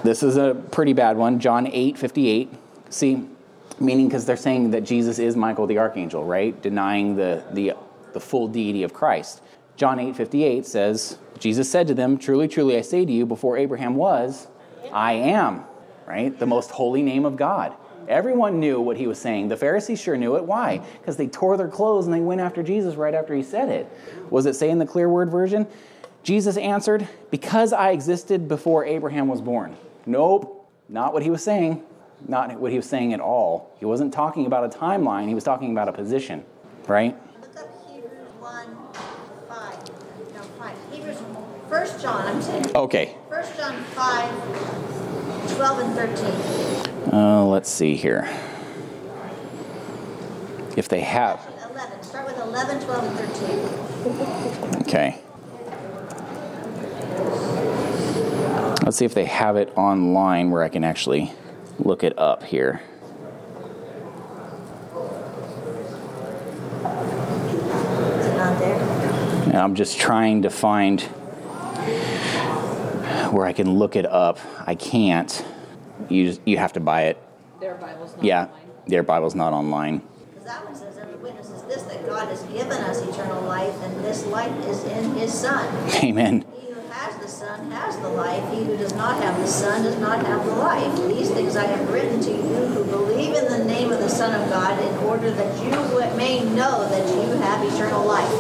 [0.02, 2.52] This is a pretty bad one, John 8 58.
[2.90, 3.26] See,
[3.80, 6.60] meaning because they're saying that Jesus is Michael the Archangel, right?
[6.62, 7.74] Denying the, the,
[8.12, 9.42] the full deity of Christ.
[9.76, 13.56] John 8 58 says, Jesus said to them, Truly, truly, I say to you, before
[13.58, 14.46] Abraham was,
[14.92, 15.64] I am,
[16.06, 16.36] right?
[16.38, 17.74] The most holy name of God.
[18.08, 19.48] Everyone knew what he was saying.
[19.48, 20.44] The Pharisees sure knew it.
[20.44, 20.78] Why?
[21.00, 23.90] Because they tore their clothes and they went after Jesus right after he said it.
[24.30, 25.66] Was it saying the clear word version?
[26.26, 29.76] Jesus answered, Because I existed before Abraham was born.
[30.06, 31.84] Nope, not what he was saying.
[32.26, 33.72] Not what he was saying at all.
[33.78, 36.44] He wasn't talking about a timeline, he was talking about a position,
[36.88, 37.16] right?
[37.40, 38.10] Look up Hebrews
[38.40, 38.76] 1,
[39.48, 40.34] 5.
[40.34, 40.76] No, 5.
[40.90, 42.74] Hebrews, 1 John, I'm saying.
[42.74, 47.14] Okay, 1 John 5, 12 and 13.
[47.14, 48.28] uh, let's see here.
[50.76, 51.40] If they have.
[51.70, 52.02] 11.
[52.02, 53.16] Start with 11, 12, and
[54.74, 54.80] 13.
[54.82, 55.20] Okay.
[58.86, 61.32] Let's see if they have it online where I can actually
[61.80, 62.80] look it up here.
[68.20, 68.78] Is it not there?
[69.46, 71.02] And I'm just trying to find
[73.32, 74.38] where I can look it up.
[74.64, 75.44] I can't.
[76.08, 77.20] You just, you have to buy it.
[77.58, 78.60] Their Bible's not Yeah, online.
[78.86, 80.00] their Bible's not online.
[80.30, 83.42] Because that one says, and the witness is this, that God has given us eternal
[83.42, 85.66] life, and this life is in his Son.
[86.04, 86.44] Amen.
[87.26, 88.52] He who has the Son has the life.
[88.52, 91.08] He who does not have the Son does not have the life.
[91.08, 94.40] These things I have written to you who believe in the name of the Son
[94.40, 95.70] of God, in order that you
[96.16, 98.30] may know that you have eternal life.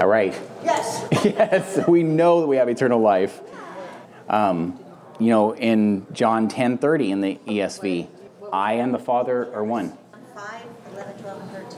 [0.00, 0.38] All right.
[0.62, 1.08] Yes.
[1.24, 3.40] yes, we know that we have eternal life.
[4.28, 4.78] Um,
[5.18, 8.08] you know, in John 10:30 in the ESV,
[8.52, 9.96] I and the Father are one.
[10.34, 11.76] 5, 11, 12, and 13.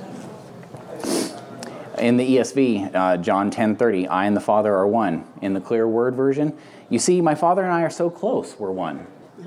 [2.01, 5.25] In the ESV, uh, John 10:30, I and the Father are one.
[5.43, 6.57] In the Clear Word version,
[6.89, 9.07] you see, my Father and I are so close, we're one.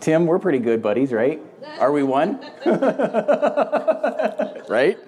[0.00, 1.40] Tim, we're pretty good buddies, right?
[1.78, 2.40] Are we one?
[4.68, 4.98] right?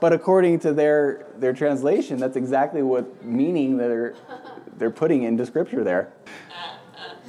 [0.00, 4.14] but according to their their translation, that's exactly what meaning they're
[4.76, 6.12] they're putting into scripture there.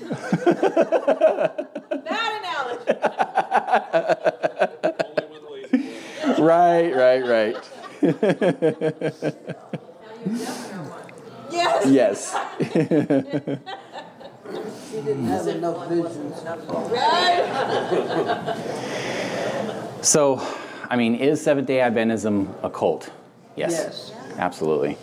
[0.05, 1.67] Bad
[2.03, 2.03] analogy.
[2.03, 2.74] Only with lazy boy.
[6.37, 7.55] Right, right, right.
[8.01, 8.13] Now you
[10.25, 11.05] never know one.
[11.51, 11.85] Yes.
[11.87, 12.35] Yes.
[14.91, 16.43] She didn't have enough visions.
[16.91, 17.45] Right.
[20.01, 20.39] So,
[20.89, 23.09] I mean, is Seventh day Adventism a cult?
[23.55, 23.71] Yes.
[23.71, 24.11] Yes.
[24.37, 24.97] Absolutely.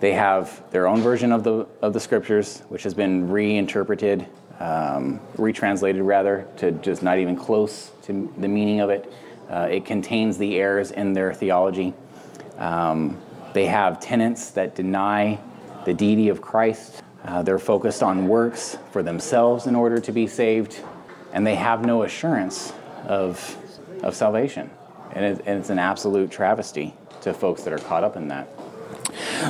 [0.00, 4.26] They have their own version of the, of the scriptures, which has been reinterpreted,
[4.60, 9.12] um, retranslated rather, to just not even close to the meaning of it.
[9.50, 11.94] Uh, it contains the errors in their theology.
[12.58, 13.20] Um,
[13.52, 15.38] they have tenets that deny
[15.84, 17.02] the deity of Christ.
[17.24, 20.80] Uh, they're focused on works for themselves in order to be saved,
[21.32, 22.72] and they have no assurance
[23.04, 23.56] of,
[24.02, 24.70] of salvation.
[25.12, 28.48] And, it, and it's an absolute travesty to folks that are caught up in that.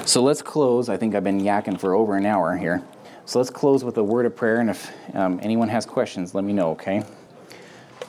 [0.04, 0.88] So let's close.
[0.88, 2.82] I think I've been yakking for over an hour here.
[3.26, 6.44] So let's close with a word of prayer, and if um, anyone has questions, let
[6.44, 7.02] me know, okay?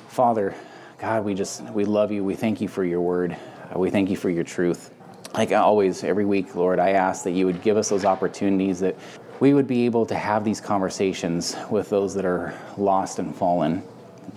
[0.10, 0.54] Father,
[1.00, 2.24] God, we just, we love you.
[2.24, 3.36] We thank you for your word.
[3.76, 4.94] Uh, we thank you for your truth.
[5.34, 8.96] Like always, every week, Lord, I ask that you would give us those opportunities that
[9.40, 13.82] we would be able to have these conversations with those that are lost and fallen.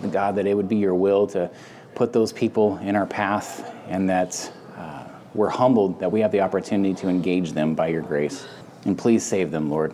[0.09, 1.51] God, that it would be your will to
[1.93, 5.05] put those people in our path and that uh,
[5.35, 8.47] we're humbled that we have the opportunity to engage them by your grace.
[8.85, 9.93] And please save them, Lord.